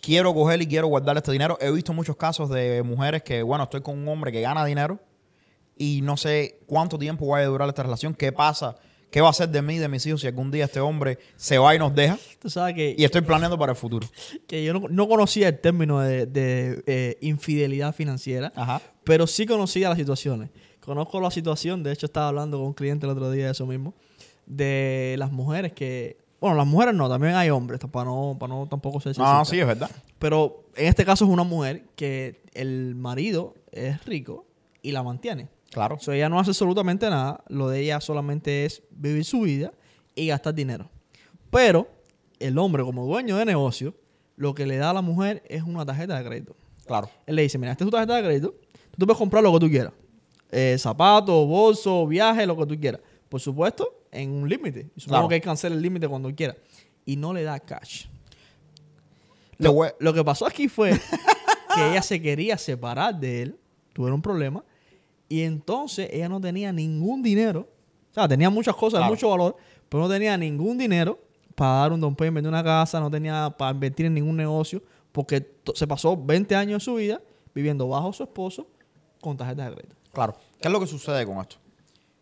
[0.00, 1.58] Quiero coger y quiero guardar este dinero.
[1.60, 4.98] He visto muchos casos de mujeres que, bueno, estoy con un hombre que gana dinero
[5.76, 8.14] y no sé cuánto tiempo va a durar esta relación.
[8.14, 8.76] ¿Qué pasa?
[9.10, 11.58] ¿Qué va a hacer de mí, de mis hijos, si algún día este hombre se
[11.58, 12.16] va y nos deja?
[12.40, 14.06] Tú sabes que, Y estoy planeando para el futuro.
[14.46, 18.80] que yo no, no conocía el término de, de, eh, infidelidad financiera, Ajá.
[19.04, 20.50] pero sí conocía las situaciones.
[20.84, 23.66] Conozco la situación, de hecho estaba hablando con un cliente el otro día de eso
[23.66, 23.94] mismo,
[24.46, 26.18] de las mujeres que...
[26.40, 29.60] Bueno, las mujeres no, también hay hombres, para no, para no tampoco ser No, sí,
[29.60, 29.90] es verdad.
[30.18, 34.46] Pero en este caso es una mujer que el marido es rico
[34.80, 35.48] y la mantiene.
[35.70, 35.96] Claro.
[35.96, 37.44] O sea, ella no hace absolutamente nada.
[37.48, 39.72] Lo de ella solamente es vivir su vida
[40.14, 40.88] y gastar dinero.
[41.50, 41.88] Pero
[42.38, 43.94] el hombre, como dueño de negocio,
[44.36, 46.56] lo que le da a la mujer es una tarjeta de crédito.
[46.86, 47.10] Claro.
[47.26, 48.54] Él le dice, mira, esta es tu tarjeta de crédito.
[48.90, 49.92] Tú te puedes comprar lo que tú quieras.
[50.52, 53.00] Eh, zapatos, bolso, viaje, lo que tú quieras.
[53.28, 54.88] Por supuesto, en un límite.
[54.96, 55.28] Supongo Claro.
[55.28, 56.56] que hay que cancelar el límite cuando quiera.
[57.06, 58.06] Y no le da cash.
[59.58, 60.90] Lo, voy- lo que pasó aquí fue
[61.74, 63.58] que ella se quería separar de él,
[63.92, 64.64] tuvieron un problema,
[65.28, 67.68] y entonces ella no tenía ningún dinero.
[68.10, 69.04] O sea, tenía muchas cosas Claro.
[69.12, 69.56] de mucho valor,
[69.88, 71.18] pero no tenía ningún dinero
[71.54, 74.82] para dar un down payment de una casa, no tenía para invertir en ningún negocio,
[75.12, 77.20] porque se pasó 20 años de su vida
[77.54, 78.66] viviendo bajo su esposo
[79.20, 79.96] con tarjetas de crédito.
[80.12, 80.34] Claro.
[80.60, 81.56] ¿Qué es lo que sucede con esto?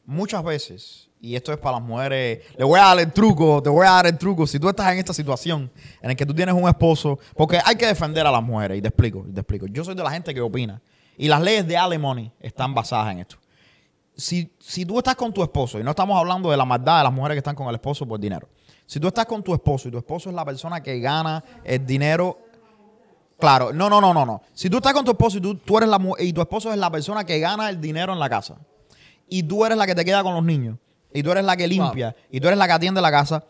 [0.04, 3.68] Muchas veces, y esto es para las mujeres, le voy a dar el truco, te
[3.68, 4.46] voy a dar el truco.
[4.46, 5.70] Si tú estás en esta situación
[6.00, 8.82] en la que tú tienes un esposo, porque hay que defender a las mujeres, y
[8.82, 9.66] te explico, te explico.
[9.66, 10.80] Yo soy de la gente que opina,
[11.16, 13.36] y las leyes de alimony están basadas en esto.
[14.16, 17.04] Si, si tú estás con tu esposo, y no estamos hablando de la maldad de
[17.04, 18.48] las mujeres que están con el esposo por dinero,
[18.86, 21.84] si tú estás con tu esposo y tu esposo es la persona que gana el
[21.84, 22.38] dinero
[23.38, 24.42] Claro, no, no, no, no, no.
[24.52, 26.78] Si tú estás con tu esposo y tú, tú eres la y tu esposo es
[26.78, 28.56] la persona que gana el dinero en la casa
[29.28, 30.76] y tú eres la que te queda con los niños
[31.12, 33.44] y tú eres la que limpia y tú eres la que atiende la casa,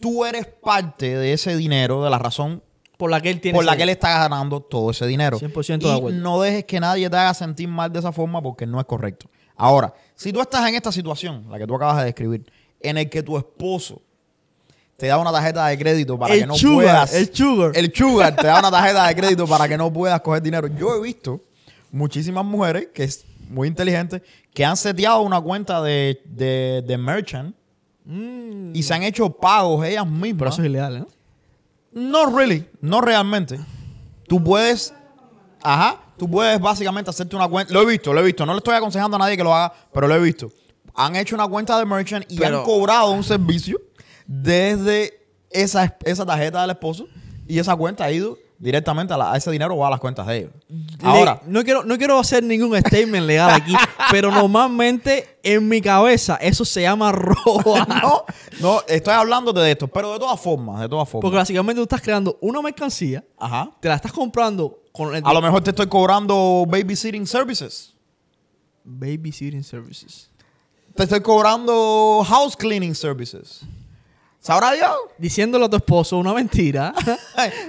[0.00, 2.62] tú eres parte de ese dinero, de la razón
[2.96, 5.38] Por la que él tiene por la ese- que él está ganando todo ese dinero.
[5.38, 6.18] 100% y de acuerdo.
[6.20, 9.28] no dejes que nadie te haga sentir mal de esa forma porque no es correcto.
[9.56, 12.44] Ahora, si tú estás en esta situación, la que tú acabas de describir,
[12.80, 14.02] en el que tu esposo
[14.96, 17.72] te da una tarjeta de crédito para el que no sugar, puedas el sugar.
[17.74, 20.68] el sugar te da una tarjeta de crédito para que no puedas coger dinero.
[20.68, 21.40] Yo he visto
[21.92, 24.22] muchísimas mujeres que es muy inteligentes
[24.54, 27.54] que han seteado una cuenta de, de, de merchant
[28.08, 30.52] Mm, y se han hecho pagos ellas pero mismas.
[30.54, 31.06] eso es ilegal, ¿no?
[31.92, 33.58] No really, no realmente.
[34.28, 34.94] Tú puedes,
[35.60, 37.72] ajá, tú puedes básicamente hacerte una cuenta.
[37.74, 38.46] Lo he visto, lo he visto.
[38.46, 40.52] No le estoy aconsejando a nadie que lo haga, pero lo he visto.
[40.94, 43.80] Han hecho una cuenta de merchant y Pero- han cobrado un servicio
[44.26, 45.20] desde
[45.50, 47.06] esa, esa tarjeta del esposo
[47.46, 50.26] y esa cuenta ha ido directamente a, la- a ese dinero va a las cuentas
[50.26, 50.52] de ellos.
[51.02, 53.74] Ahora, Le- no quiero, no quiero hacer ningún statement legal aquí,
[54.10, 57.76] pero normalmente en mi cabeza eso se llama robo.
[58.02, 58.24] no,
[58.60, 61.22] no, estoy hablando de esto, pero de todas formas, de todas formas.
[61.22, 63.70] Porque básicamente tú estás creando una mercancía, Ajá.
[63.80, 67.92] te la estás comprando con el A lo mejor te estoy cobrando babysitting services.
[68.84, 70.30] babysitting services.
[70.94, 73.60] Te estoy cobrando house cleaning services.
[74.46, 74.92] ¿Sabrá Dios?
[75.18, 76.94] Diciéndole a tu esposo una mentira.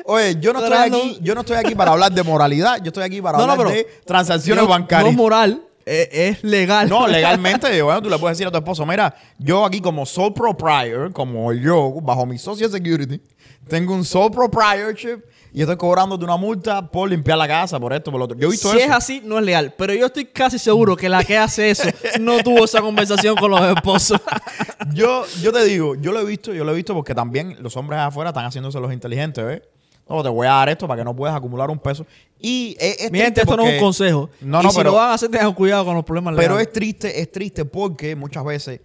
[0.05, 3.03] Oye, yo no, estoy aquí, yo no estoy aquí para hablar de moralidad, yo estoy
[3.03, 5.11] aquí para No, no, hablar pero- de transacciones bancarias.
[5.11, 6.87] No moral, eh, es legal.
[6.87, 10.35] No, legalmente, bueno, tú le puedes decir a tu esposo, mira, yo aquí como sole
[10.35, 13.19] proprietor, como yo, bajo mi social security,
[13.67, 15.21] tengo un sole proprietorship
[15.53, 18.37] y estoy cobrándote una multa por limpiar la casa, por esto, por lo otro.
[18.37, 18.85] Yo he visto Si eso.
[18.85, 19.73] es así, no es legal.
[19.77, 21.89] Pero yo estoy casi seguro que la que hace eso
[22.19, 24.19] no tuvo esa conversación con los esposos.
[24.93, 27.75] Yo, yo te digo, yo lo he visto, yo lo he visto porque también los
[27.75, 29.61] hombres afuera están haciéndose los inteligentes, ¿ves?
[30.07, 32.05] No, te voy a dar esto para que no puedas acumular un peso.
[32.39, 34.29] Y es, es Mi gente, esto no es un consejo.
[34.39, 36.47] No, y no, si pero, lo van a hacer, tengan cuidado con los problemas legales.
[36.47, 38.79] pero es triste, es triste porque muchas veces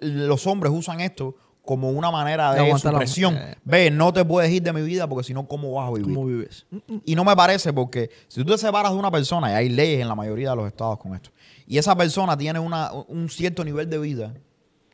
[0.00, 1.36] los hombres usan esto
[1.68, 3.36] como una manera De la- supresión.
[3.36, 3.54] eh.
[3.62, 6.14] Ve, no te puedes ir de mi vida porque si no, ¿cómo vas a vivir?
[6.14, 6.64] ¿Cómo vives?
[7.04, 10.00] Y no me parece porque si tú te separas de una persona, y hay leyes
[10.00, 11.28] en la mayoría de los estados con esto,
[11.66, 14.32] y esa persona tiene una, un cierto nivel de vida,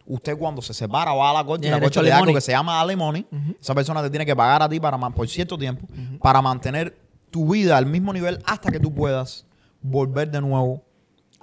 [0.05, 2.35] usted cuando se separa va a la corte y Tiene la corte le da algo
[2.35, 3.25] que se llama alimony.
[3.61, 5.87] Esa persona te tiene que pagar a ti para por cierto tiempo
[6.21, 6.99] para mantener
[7.31, 9.47] tu vida al mismo nivel hasta que tú puedas
[9.81, 10.83] volver de nuevo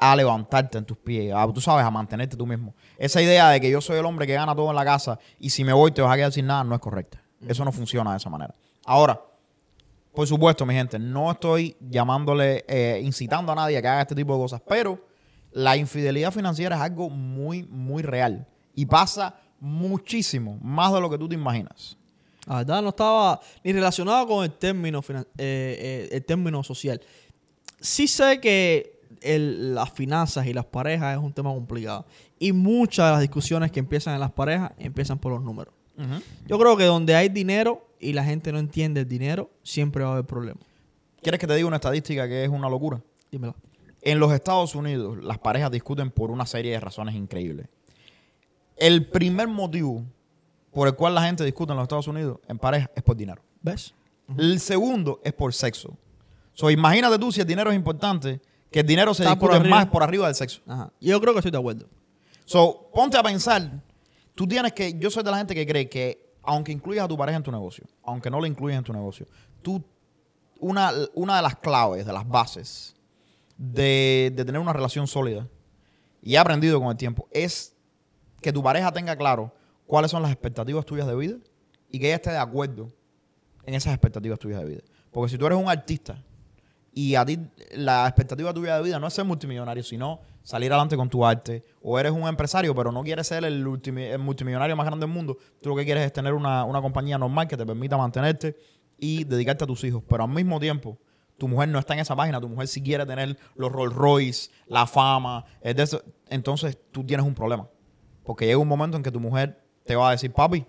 [0.04, 2.74] a levantarte en tus pies, tú sabes, a mantenerte tú mismo.
[2.98, 5.52] Esa idea de que yo soy el hombre que gana todo en la casa y
[5.52, 7.22] si me voy te vas a quedar sin nada no es correcta.
[7.48, 8.56] Eso no funciona de esa manera.
[8.84, 9.22] Ahora,
[10.12, 14.16] por supuesto, mi gente, no estoy llamándole, eh, incitando a nadie a que haga este
[14.16, 15.06] tipo de cosas, pero
[15.52, 21.20] la infidelidad financiera es algo muy, muy real y pasa muchísimo, más de lo que
[21.20, 21.96] tú te imaginas.
[22.48, 27.00] La verdad no estaba ni relacionado con el término, eh, eh, el término social.
[27.80, 28.91] Sí sé que
[29.22, 32.06] el- las finanzas y las parejas es un tema complicado.
[32.40, 35.74] Y muchas de las discusiones que empiezan en las parejas empiezan por los números.
[36.48, 40.10] Yo creo que donde hay dinero y la gente no entiende el dinero, siempre va
[40.10, 40.64] a haber problemas.
[41.22, 43.00] ¿Quieres que te diga una estadística que es una locura?
[43.32, 43.54] Dímela.
[44.02, 47.68] En los Estados Unidos, las parejas discuten por una serie de razones increíbles.
[48.78, 50.04] El primer motivo
[50.72, 53.44] por el cual la gente discute en los Estados Unidos en pareja es por dinero.
[53.62, 53.94] ¿Ves?
[54.38, 55.96] El segundo es por sexo.
[56.54, 58.42] So, imagínate tú si el dinero es importante,
[58.72, 59.76] que el dinero se Está por discute arriba.
[59.76, 60.62] más por arriba del sexo.
[60.66, 60.92] Ajá.
[61.00, 61.88] Yo creo que estoy de acuerdo.
[62.46, 63.82] So, ponte a pensar,
[64.34, 67.18] tú tienes que, yo soy de la gente que cree que aunque incluyas a tu
[67.18, 69.28] pareja en tu negocio, aunque no lo incluyas en tu negocio,
[69.62, 69.84] tú,
[70.60, 72.96] una, una de las claves, de las bases
[73.58, 75.48] de, de tener una relación sólida,
[76.24, 77.76] y he aprendido con el tiempo, es
[78.42, 79.54] que tu pareja tenga claro
[79.86, 81.38] cuáles son las expectativas tuyas de vida
[81.90, 82.92] y que ella esté de acuerdo
[83.66, 84.82] en esas expectativas tuyas de vida.
[85.12, 86.24] Porque si tú eres un artista
[86.94, 87.40] y a ti
[87.74, 91.64] la expectativa tuya de vida no es ser multimillonario, sino salir adelante con tu arte,
[91.82, 95.14] o eres un empresario, pero no quieres ser el, ultimi- el multimillonario más grande del
[95.14, 98.58] mundo, tú lo que quieres es tener una, una compañía normal que te permita mantenerte
[98.98, 100.98] y dedicarte a tus hijos, pero al mismo tiempo
[101.38, 104.52] tu mujer no está en esa página, tu mujer si quiere tener los Rolls Royce,
[104.68, 107.68] la fama, es de entonces tú tienes un problema.
[108.24, 110.64] Porque llega un momento en que tu mujer te va a decir, papi,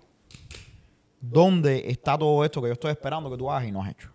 [1.21, 4.12] ¿dónde está todo esto que yo estoy esperando que tú hagas y no has hecho?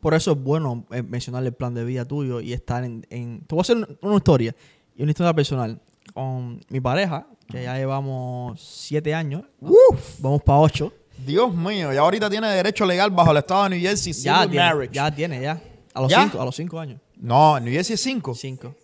[0.00, 3.40] Por eso es bueno eh, mencionar el plan de vida tuyo y estar en, en-
[3.46, 4.54] Te voy a hacer un- una historia
[4.96, 5.80] y una historia personal.
[6.14, 9.42] Con mi pareja, que ya llevamos siete años,
[10.18, 10.92] vamos para ocho.
[11.24, 14.64] Dios mío, ya ahorita tiene derecho legal bajo el estado de New Jersey Ya tiene,
[14.64, 14.94] marriage.
[14.94, 15.62] ya tiene, ya.
[15.94, 16.22] A los, ¿Ya?
[16.22, 17.00] Cinco, a los cinco años.
[17.16, 18.34] No, en New Jersey es 5.
[18.34, 18.74] Cinco.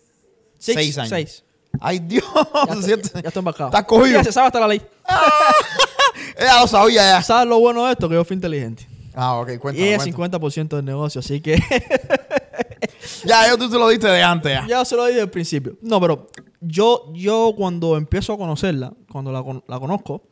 [0.59, 1.09] Seis años.
[1.09, 1.45] Seis.
[1.81, 2.25] Ay, Dios.
[2.67, 2.89] Ya, estoy,
[3.23, 3.71] ya estoy embarcado.
[3.71, 4.19] Estás cogido.
[4.19, 4.83] Ya se sabe hasta la ley.
[6.39, 7.23] Ella lo sabía ya.
[7.23, 8.09] ¿Sabes lo bueno de esto?
[8.09, 8.87] Que yo fui inteligente.
[9.19, 9.87] Ah, ok, y cuéntame.
[9.89, 10.47] ella es cuéntame.
[10.47, 11.59] 50% del negocio, así que
[13.25, 14.67] Ya, yo tú te lo diste de antes ya.
[14.67, 15.77] ya se lo di desde el principio.
[15.81, 16.29] No, pero
[16.61, 20.23] yo, yo cuando empiezo a conocerla, cuando la, la conozco,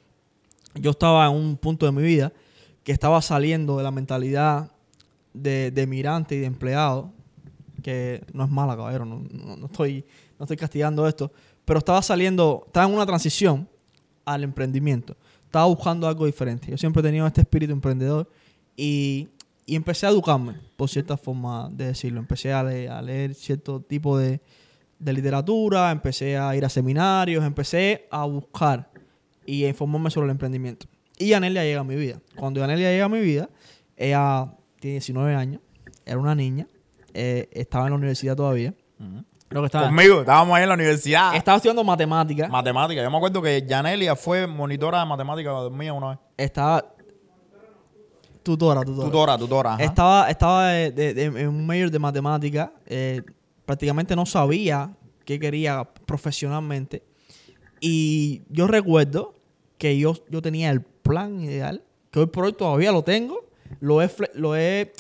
[0.75, 2.33] yo estaba en un punto de mi vida
[2.83, 4.71] que estaba saliendo de la mentalidad
[5.33, 7.11] de, de mirante y de empleado,
[7.83, 10.05] que no es mala, caballero, no, no- no estoy,
[10.39, 11.33] no estoy castigando esto,
[11.65, 13.69] pero estaba saliendo, estaba en una transición
[14.25, 15.17] al emprendimiento.
[15.45, 16.71] Estaba buscando algo diferente.
[16.71, 18.29] Yo siempre he tenido este espíritu emprendedor
[18.77, 19.29] y,
[19.67, 22.21] y empecé a educarme, por cierta forma de decirlo.
[22.21, 24.41] Empecé a, le- a leer cierto tipo de,
[24.99, 28.91] de literatura, empecé a ir a seminarios, empecé a buscar
[29.47, 30.87] y a informarme sobre el emprendimiento.
[31.19, 32.21] Y Anelia llega a mi vida.
[32.37, 33.49] Cuando Anelia llega a mi vida,
[33.97, 35.61] ella tiene 19 años,
[36.05, 36.67] era una niña,
[37.13, 38.75] eh, estaba en la universidad todavía.
[39.49, 41.37] Creo que estaba, Conmigo, estábamos ahí en la universidad.
[41.37, 42.49] estaba estudiando matemática.
[42.49, 43.03] Matemática.
[43.03, 46.19] Yo me acuerdo que Janelia fue monitora de matemática mía una vez.
[46.37, 46.85] estaba
[48.45, 49.07] tutora, tutora.
[49.11, 49.75] Tutora, tutora.
[49.75, 49.83] ajá.
[49.85, 52.73] Estaba, estaba de- de- de- en un mayor de matemática.
[52.87, 53.23] eh,
[53.67, 57.03] prácticamente no sabía qué quería profesionalmente.
[57.81, 59.35] Y yo recuerdo
[59.79, 63.47] que yo, yo tenía el plan ideal, que hoy por hoy todavía lo tengo.
[63.81, 64.93] Lo he, lo he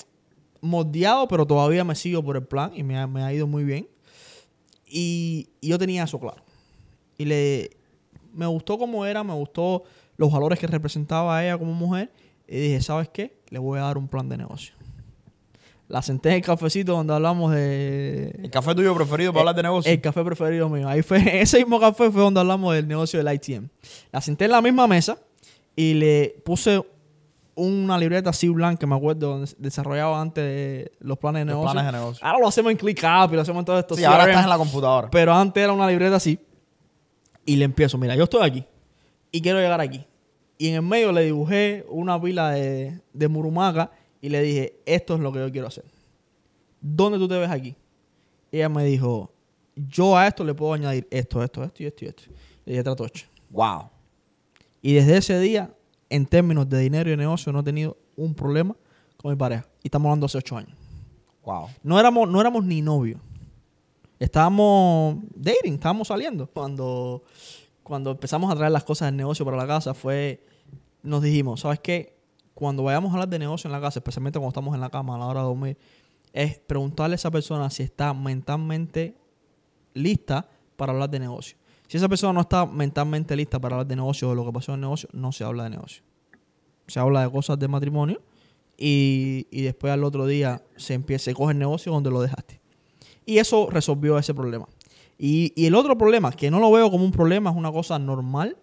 [0.63, 3.65] moldeado, pero todavía me sigo por el plan y me ha, me ha ido muy
[3.65, 3.87] bien.
[4.87, 6.43] Y, y yo tenía eso claro.
[7.19, 7.71] Y le,
[8.33, 9.85] me gustó cómo era, me gustó
[10.17, 12.11] los valores que representaba a ella como mujer.
[12.49, 13.39] Y dije, ¿sabes qué?
[13.49, 14.75] Le voy a dar un plan de negocio.
[15.89, 18.41] La senté en el cafecito donde hablamos de...
[18.43, 19.93] El café tuyo preferido para hablar de negocio.
[19.93, 20.89] El café preferido mío.
[20.89, 23.69] Ahí fue, en ese mismo café fue donde hablamos del negocio del ITM.
[24.11, 25.19] La senté en la misma mesa
[25.77, 26.83] y le puse
[27.57, 31.73] una libreta así blanca, me acuerdo, donde desarrollaba antes de los planes de Los negocio.
[31.73, 32.27] planes de negocio.
[32.27, 33.95] Ahora lo hacemos en ClickUp y lo hacemos en todo esto.
[33.95, 35.11] sí, ahora estás en la computadora.
[35.11, 36.39] Pero antes era una libreta así.
[37.47, 38.65] Y le empiezo, mira, yo estoy aquí.
[39.31, 40.05] Y quiero llegar aquí.
[40.57, 43.91] Y en el medio le dibujé una pila de, de murumaca
[44.21, 45.85] y le dije, esto es lo que yo quiero hacer.
[46.81, 47.75] ¿Dónde tú te ves aquí?
[48.53, 49.33] Ella me dijo,
[49.75, 52.23] yo a esto le puedo añadir esto, esto, esto y esto y esto.
[52.65, 53.07] Le dije, trato.
[53.51, 53.91] Wow.
[54.81, 55.75] Y desde ese día,
[56.11, 58.77] en términos de dinero y negocio, no he tenido un problema
[59.17, 59.67] con mi pareja.
[59.83, 60.77] Y estamos hablando hace ocho años.
[61.45, 61.69] Wow.
[61.83, 63.21] No éramos, no éramos ni novios.
[64.19, 66.47] Estábamos dating, estábamos saliendo.
[66.47, 67.25] Cuando,
[67.85, 70.45] cuando empezamos a traer las cosas del negocio para la casa, fue.
[71.03, 72.17] Nos dijimos, ¿sabes qué?
[72.55, 75.17] Cuando vayamos a hablar de negocio en la casa, especialmente cuando estamos en la cama
[75.17, 75.79] a la hora de dormir,
[76.33, 79.17] es preguntarle a esa persona si está mentalmente
[79.93, 81.59] lista para hablar de negocio.
[81.87, 84.53] Si esa persona no está mentalmente lista para hablar de negocio o de lo que
[84.53, 86.03] pasó en el negocio, no se habla de negocio.
[86.87, 88.23] Se habla de cosas de matrimonio
[88.79, 92.61] y, y después al otro día se empieza, se coge el negocio donde lo dejaste.
[93.27, 94.67] Y eso resolvió ese problema.
[95.19, 97.99] Y, y el otro problema, que no lo veo como un problema, es una cosa
[97.99, 98.57] normal,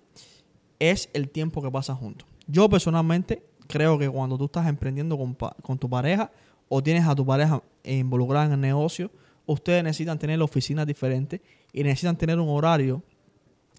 [0.79, 2.27] es el tiempo que pasas juntos.
[2.47, 6.31] Yo personalmente creo que cuando tú estás emprendiendo con, con tu pareja
[6.67, 9.11] o tienes a tu pareja involucrada en el negocio,
[9.45, 11.41] ustedes necesitan tener oficinas diferentes
[11.71, 13.01] y necesitan tener un horario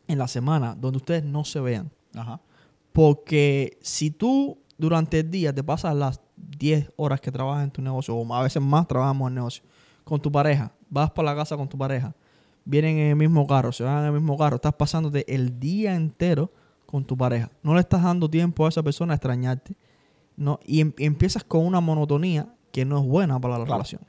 [0.09, 1.91] en la semana donde ustedes no se vean.
[2.15, 2.41] Ajá.
[2.93, 7.83] Porque si tú durante el día te pasas las 10 horas que trabajas en tu
[7.83, 9.65] negocio, o a veces más trabajamos en el negocio,
[10.05, 12.15] con tu pareja, vas para la casa con tu pareja,
[12.65, 15.95] vienen en el mismo carro, se van en el mismo carro, estás pasándote el día
[15.95, 16.51] entero
[16.87, 17.51] con tu pareja.
[17.63, 19.75] No le estás dando tiempo a esa persona a extrañarte.
[20.37, 20.59] ¿no?
[20.65, 23.79] Y, em- empiezas con una monotonía que no es buena para la Claro.
[23.79, 24.01] relación.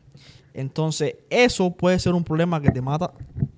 [0.53, 3.11] Entonces, eso puede ser un problema que te mata,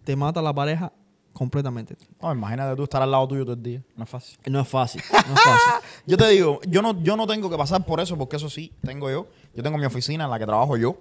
[0.04, 0.92] te mata a la pareja
[1.34, 1.96] completamente.
[2.22, 3.84] No, imagínate tú estar al lado tuyo todo el día.
[3.96, 4.38] No es fácil.
[4.50, 5.72] No es fácil, no es fácil.
[6.08, 8.74] Yo te digo, yo no, yo no tengo que pasar por eso, porque eso sí,
[8.82, 9.28] tengo yo.
[9.54, 10.98] Yo tengo mi oficina en la que trabajo yo.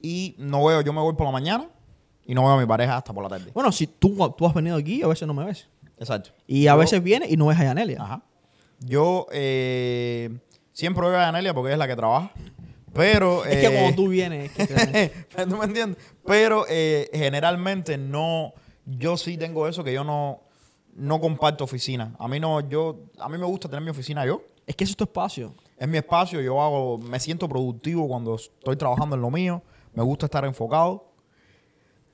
[0.00, 1.68] Y no veo, yo me voy por la mañana
[2.28, 3.50] y no veo a mi pareja hasta por la tarde.
[3.52, 5.66] Bueno, si tú, tú has venido aquí, a veces no me ves.
[5.98, 6.30] Exacto.
[6.46, 8.00] Y a Yo- veces viene y no ves a Yanelia.
[8.00, 8.22] Ajá.
[8.80, 10.38] Yo eh,
[10.72, 12.30] siempre veo a Anelia porque es la que trabaja.
[12.92, 13.44] Pero.
[13.44, 14.52] Es que eh, cuando tú vienes...
[14.56, 15.98] es que ¿Tú me entiendes?
[16.24, 18.52] Pero eh, generalmente no.
[18.84, 20.42] Yo sí tengo eso que yo no,
[20.94, 22.14] no comparto oficina.
[22.18, 24.42] A mí no, yo, a mí me gusta tener mi oficina yo.
[24.66, 25.54] es que eso es tu espacio.
[25.78, 29.62] Es mi espacio, yo hago, me siento productivo cuando estoy trabajando en lo mío,
[29.94, 31.07] me gusta estar enfocado.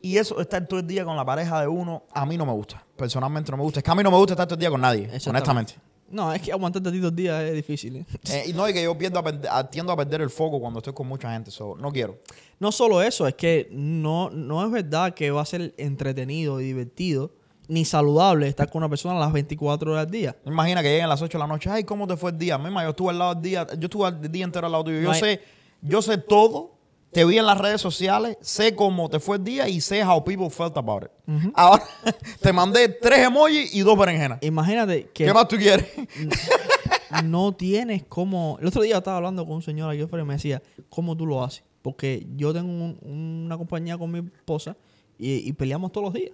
[0.05, 2.53] Y eso, estar todo el día con la pareja de uno, a mí no me
[2.53, 2.85] gusta.
[2.97, 3.81] Personalmente no me gusta.
[3.81, 5.75] Es que a mí no me gusta estar todo el día con nadie, honestamente.
[6.11, 7.97] No, es que aguantarte a ti dos días es difícil.
[7.97, 8.07] ¿eh?
[8.31, 10.61] Eh, y no, y que yo pierdo a perder- a- tiendo a perder el foco
[10.61, 11.51] cuando estoy con mucha gente.
[11.51, 12.19] so, no quiero.
[12.61, 16.65] No solo eso, es que no, no es verdad que va a ser entretenido y
[16.67, 17.33] divertido
[17.69, 20.37] ni saludable estar con una persona las 24 horas al día.
[20.45, 21.71] Imagina que lleguen a las 8 de la noche.
[21.71, 22.59] Ay, ¿cómo te fue el día?
[22.59, 23.67] Misma, yo estuve al lado del día.
[23.79, 25.01] Yo estuve el día entero al lado tuyo.
[25.01, 25.41] Yo No sé,
[25.81, 26.74] yo sé todo.
[27.15, 28.37] Te vi en las redes sociales.
[28.41, 31.11] Sé cómo te fue el día y sé how people felt about it.
[31.55, 31.83] Ahora
[32.43, 34.39] te mandé tres emojis y dos berenjenas.
[34.43, 35.87] Imagínate que ¿Qué más tú quieres?
[37.25, 38.59] no tienes cómo...
[38.61, 41.27] El otro día estaba hablando con un señor aquí afuera y me decía, ¿cómo tú
[41.27, 41.62] lo haces?
[41.83, 42.99] Porque yo tengo un-
[43.47, 44.77] una compañía con mi esposa
[45.19, 46.33] y, y peleamos todos los días.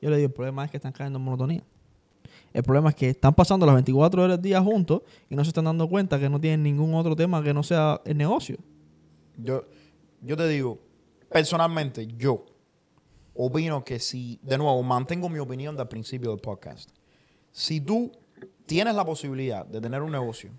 [0.00, 1.64] Yo le digo, el problema es que están cayendo en monotonía.
[2.52, 5.48] El problema es que están pasando las 24 horas del día juntos y no se
[5.50, 8.56] están dando cuenta que no tienen ningún otro tema que no sea el negocio.
[9.36, 9.64] Yo,
[10.20, 10.78] yo te digo,
[11.30, 12.44] personalmente, yo
[13.34, 16.90] opino que si, de nuevo, mantengo mi opinión del principio del podcast.
[17.52, 18.12] Si tú
[18.66, 20.50] tienes la posibilidad de tener un negocio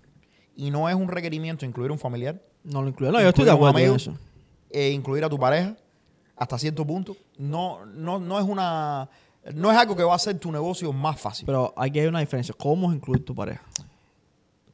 [0.56, 3.12] y no es un requerimiento incluir un familiar, No lo incluyo.
[3.12, 4.16] No, yo estoy de acuerdo en eso.
[4.70, 5.76] e incluir a tu pareja
[6.36, 9.08] hasta cierto punto, no, no, no es una
[9.54, 11.46] no es algo que va a hacer tu negocio más fácil.
[11.46, 12.54] Pero aquí hay una diferencia.
[12.56, 13.62] ¿Cómo es incluir tu pareja?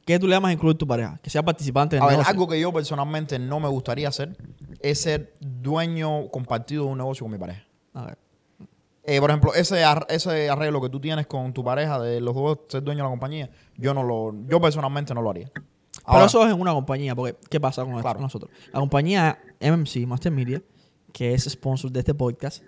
[0.05, 1.19] ¿Qué tú le llamas incluir tu pareja?
[1.23, 2.31] Que sea participante del a ver, negocio.
[2.31, 4.35] algo que yo personalmente no me gustaría hacer
[4.81, 7.63] es ser dueño compartido de un negocio con mi pareja.
[7.93, 8.17] A ver.
[9.03, 12.35] Eh, por ejemplo, ese, ar- ese arreglo que tú tienes con tu pareja de los
[12.35, 15.49] dos ser dueños de la compañía, yo no lo, yo personalmente no lo haría.
[16.05, 18.19] Pero eso es en una compañía, porque ¿qué pasa con Claro.
[18.19, 18.51] nosotros?
[18.71, 20.61] La compañía MMC, Master Media,
[21.11, 22.63] que es sponsor de este podcast,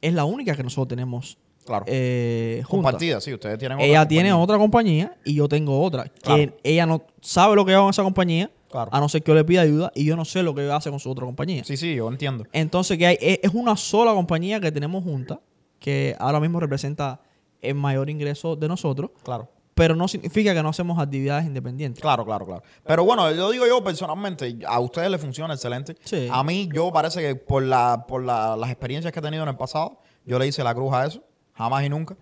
[0.00, 4.32] es la única que nosotros tenemos claro, eh, compartida, sí, ustedes tienen otra Ella tiene
[4.32, 6.04] otra compañía y yo tengo otra.
[6.04, 8.90] Que ella no sabe lo que hago en esa compañía, Claro.
[8.92, 10.90] a no ser que yo le pida ayuda, y yo no sé lo que hace
[10.90, 11.62] con su otra compañía.
[11.62, 12.44] Sí, sí, yo entiendo.
[12.52, 13.18] Entonces, que hay?
[13.20, 15.38] Es es una sola compañía que tenemos junta,
[15.78, 17.20] que ahora mismo representa
[17.60, 19.48] el mayor ingreso de nosotros, Claro.
[19.74, 22.00] pero no significa que no hacemos actividades independientes.
[22.02, 22.62] Claro, claro, claro.
[22.84, 25.96] Pero bueno, yo digo yo personalmente, a ustedes les funciona excelente.
[26.04, 26.28] Sí.
[26.30, 29.48] A mí, yo parece que por, la, por la- las experiencias que he tenido en
[29.50, 31.22] el pasado, yo le hice la cruz a eso,
[31.54, 32.16] jamás y nunca.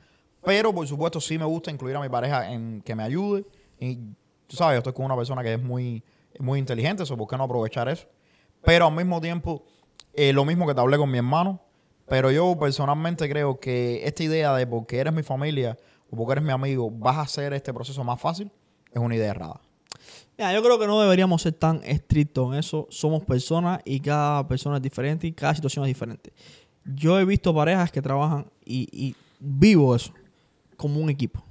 [0.45, 3.45] Pero por supuesto, sí me gusta incluir a mi pareja en que me ayude.
[3.79, 3.97] Y
[4.47, 6.03] tú sabes, yo estoy con una persona que es muy,
[6.41, 8.07] muy inteligente, eso, ¿por qué no aprovechar eso?
[8.63, 9.65] Pero al mismo tiempo,
[10.15, 11.61] eh, lo mismo que te hablé con mi hermano,
[12.09, 15.79] pero yo personalmente creo que esta idea de porque eres mi familia
[16.11, 18.51] o porque eres mi amigo, vas a hacer este proceso más fácil,
[18.93, 19.61] es una idea errada.
[20.37, 22.87] Mira, yo creo que no deberíamos ser tan estrictos en eso.
[22.91, 26.33] Somos personas y cada persona es diferente y cada situación es diferente.
[26.85, 30.13] Yo he visto parejas que trabajan y, y vivo eso
[30.77, 31.45] como un equipo.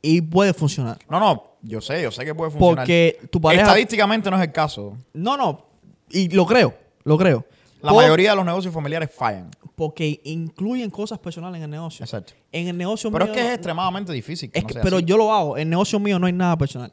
[0.00, 0.98] Y puede funcionar.
[1.10, 2.76] No, no, yo sé, yo sé que puede funcionar.
[2.84, 3.62] Porque tu pareja...
[3.62, 4.96] Estadísticamente no es el caso.
[5.12, 5.66] No, no.
[6.10, 7.44] Y lo creo, lo creo.
[7.80, 9.50] La Por- mayoría de los negocios familiares fallan.
[9.74, 12.04] Porque incluyen cosas personales en el negocio.
[12.04, 12.32] Exacto.
[12.52, 14.50] En el negocio Pero es mío que es no- extremadamente difícil.
[14.50, 15.04] que es no que- pero así.
[15.06, 15.56] yo lo hago.
[15.56, 16.92] En el negocio mío no hay nada personal.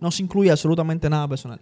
[0.00, 1.60] No se incluye absolutamente nada personal.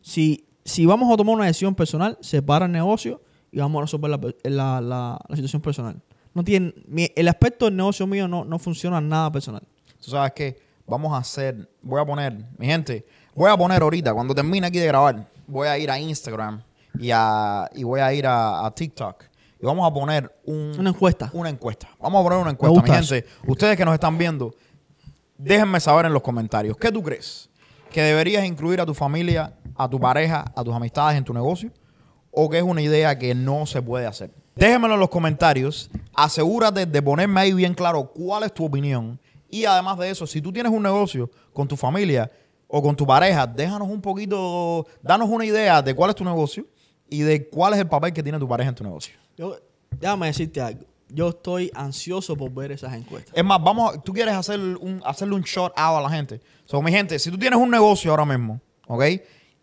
[0.00, 3.20] Si, si vamos a tomar una decisión personal, separa el negocio
[3.50, 4.18] y vamos a resolver la,
[4.50, 6.00] la- la- la situación personal.
[6.34, 6.72] No tiene,
[7.16, 9.62] el aspecto del negocio mío no, no funciona nada personal.
[10.04, 10.56] Tú sabes que
[10.88, 14.78] vamos a hacer, voy a poner, mi gente, voy a poner ahorita, cuando termine aquí
[14.78, 16.62] de grabar, voy a ir a Instagram
[16.98, 19.24] y, a, y voy a ir a, a TikTok
[19.60, 21.30] y vamos a poner un, Una encuesta.
[21.32, 21.88] una encuesta.
[22.00, 23.26] Vamos a poner una encuesta, mi gente.
[23.46, 24.54] Ustedes que nos están viendo,
[25.36, 27.50] déjenme saber en los comentarios, ¿qué tú crees?
[27.90, 31.70] ¿Que deberías incluir a tu familia, a tu pareja, a tus amistades en tu negocio?
[32.30, 34.30] ¿O que es una idea que no se puede hacer?
[34.54, 35.90] Déjenmelo en los comentarios.
[36.14, 39.18] Asegúrate de ponerme ahí bien claro cuál es tu opinión.
[39.50, 42.30] Y además de eso, si tú tienes un negocio con tu familia
[42.66, 46.66] o con tu pareja, déjanos un poquito, danos una idea de cuál es tu negocio
[47.08, 49.14] y de cuál es el papel que tiene tu pareja en tu negocio.
[49.36, 49.56] Yo,
[49.98, 50.84] déjame decirte algo.
[51.10, 53.32] Yo estoy ansioso por ver esas encuestas.
[53.34, 56.38] Es más, vamos, a- tú quieres hacer un, hacerle un short out a la gente.
[56.66, 59.02] So, mi gente, si tú tienes un negocio ahora mismo, ¿ok?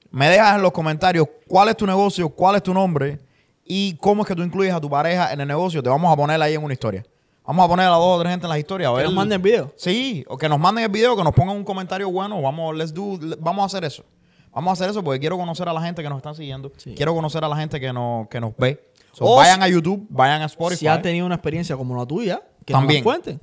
[0.09, 3.19] Me dejas en los comentarios cuál es tu negocio, cuál es tu nombre
[3.63, 5.83] y cómo es que tú incluyes a tu pareja en el negocio.
[5.83, 7.05] Te vamos a poner ahí en una historia.
[7.47, 8.89] Vamos a poner a dos o tres gente en las historias.
[8.89, 9.05] A Que ver.
[9.05, 9.71] nos manden video.
[9.75, 12.41] Sí, o que nos manden el video, que nos pongan un comentario bueno.
[12.41, 14.03] Vamos, let's do, vamos a hacer eso.
[14.51, 16.71] Vamos a hacer eso porque quiero conocer a la gente que nos está siguiendo.
[16.77, 16.93] Sí.
[16.95, 18.89] Quiero conocer a la gente que nos, que nos ve.
[19.11, 20.79] So, O vayan si- a YouTube, vayan a Spotify.
[20.79, 23.03] Si han tenido una experiencia como la tuya, que También.
[23.03, 23.41] nos cuenten.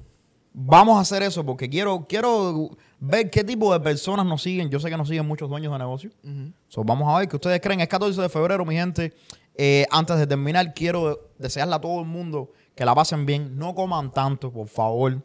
[0.55, 4.69] Vamos a hacer eso porque quiero, quiero ver qué tipo de personas nos siguen.
[4.69, 6.11] Yo sé que nos siguen muchos dueños de negocio.
[6.69, 7.81] So, vamos a ver qué ustedes creen.
[7.81, 9.15] Es 14 de febrero, mi gente.
[9.55, 13.57] Eh, antes de terminar, quiero desearle a todo el mundo que la pasen bien.
[13.59, 15.19] No coman tanto, por favor.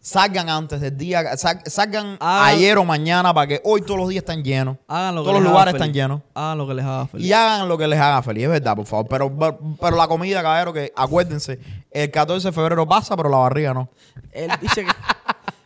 [0.00, 1.36] Salgan antes del día.
[1.36, 4.76] sal- salgan Hagan- ayer o mañana para que hoy todos los días están llenos.
[4.86, 5.80] Hagan lo que todos los les haga lugares feliz.
[5.86, 6.22] están llenos.
[6.32, 7.26] Hagan lo que les haga feliz.
[7.26, 9.06] Y hagan lo que les haga feliz, es verdad, por favor.
[9.08, 11.58] Pero, pero, pero la comida, caballero, que acuérdense,
[11.90, 13.88] el 14 de febrero pasa, pero la barriga no.
[14.30, 14.90] Él dice que.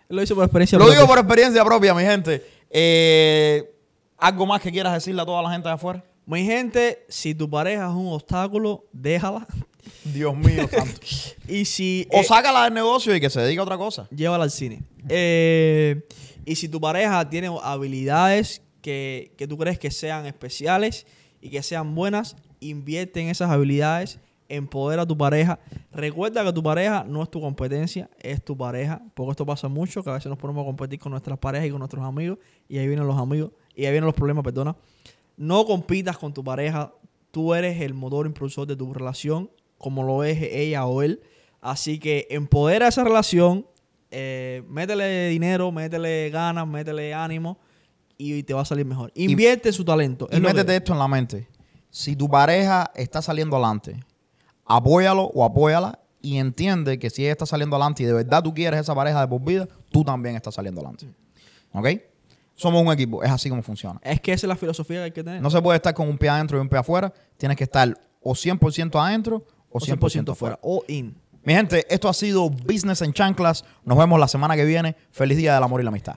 [0.08, 2.42] él lo hizo por experiencia Lo digo por experiencia propia, mi gente.
[2.70, 3.70] Eh,
[4.16, 6.02] ¿Algo más que quieras decirle a toda la gente de afuera?
[6.24, 9.46] Mi gente, si tu pareja es un obstáculo, déjala.
[10.04, 11.00] Dios mío, santo.
[11.48, 12.06] Y si.
[12.12, 14.08] O eh, sácala del negocio y que se dedique a otra cosa.
[14.10, 14.82] llévala al cine.
[15.08, 16.06] Eh,
[16.44, 21.06] y si tu pareja tiene habilidades que, que tú crees que sean especiales
[21.40, 24.18] y que sean buenas, invierte en esas habilidades,
[24.50, 25.58] empodera a tu pareja.
[25.92, 30.02] Recuerda que tu pareja no es tu competencia, es tu pareja, porque esto pasa mucho,
[30.02, 32.78] que a veces nos ponemos a competir con nuestras parejas y con nuestros amigos, y
[32.78, 34.76] ahí vienen los amigos, y ahí vienen los problemas, perdona.
[35.36, 36.92] No compitas con tu pareja,
[37.30, 39.50] tú eres el motor impulsor de tu relación,
[39.80, 41.22] como lo es ella o él.
[41.60, 43.66] Así que empodera esa relación,
[44.10, 47.58] eh, métele dinero, métele ganas, métele ánimo
[48.18, 49.10] y te va a salir mejor.
[49.14, 50.28] Invierte su talento.
[50.30, 51.48] Y métete esto en la mente.
[51.88, 53.98] Si tu pareja está saliendo adelante,
[54.66, 58.52] apóyalo o apóyala y entiende que si ella está saliendo adelante y de verdad tú
[58.52, 61.08] quieres esa pareja de por vida, tú también estás saliendo adelante.
[61.72, 61.88] ¿Ok?
[62.54, 63.98] Somos un equipo, es así como funciona.
[64.04, 65.40] Es que esa es la filosofía que hay que tener.
[65.40, 67.10] No se puede estar con un pie adentro y un pie afuera.
[67.38, 70.34] Tienes que estar o 100% adentro o o 100%, 100% afuera.
[70.34, 70.58] fuera.
[70.62, 71.16] All in.
[71.42, 73.64] Mi gente, esto ha sido Business en Chanclas.
[73.84, 74.96] Nos vemos la semana que viene.
[75.10, 76.14] Feliz Día del Amor y la Amistad.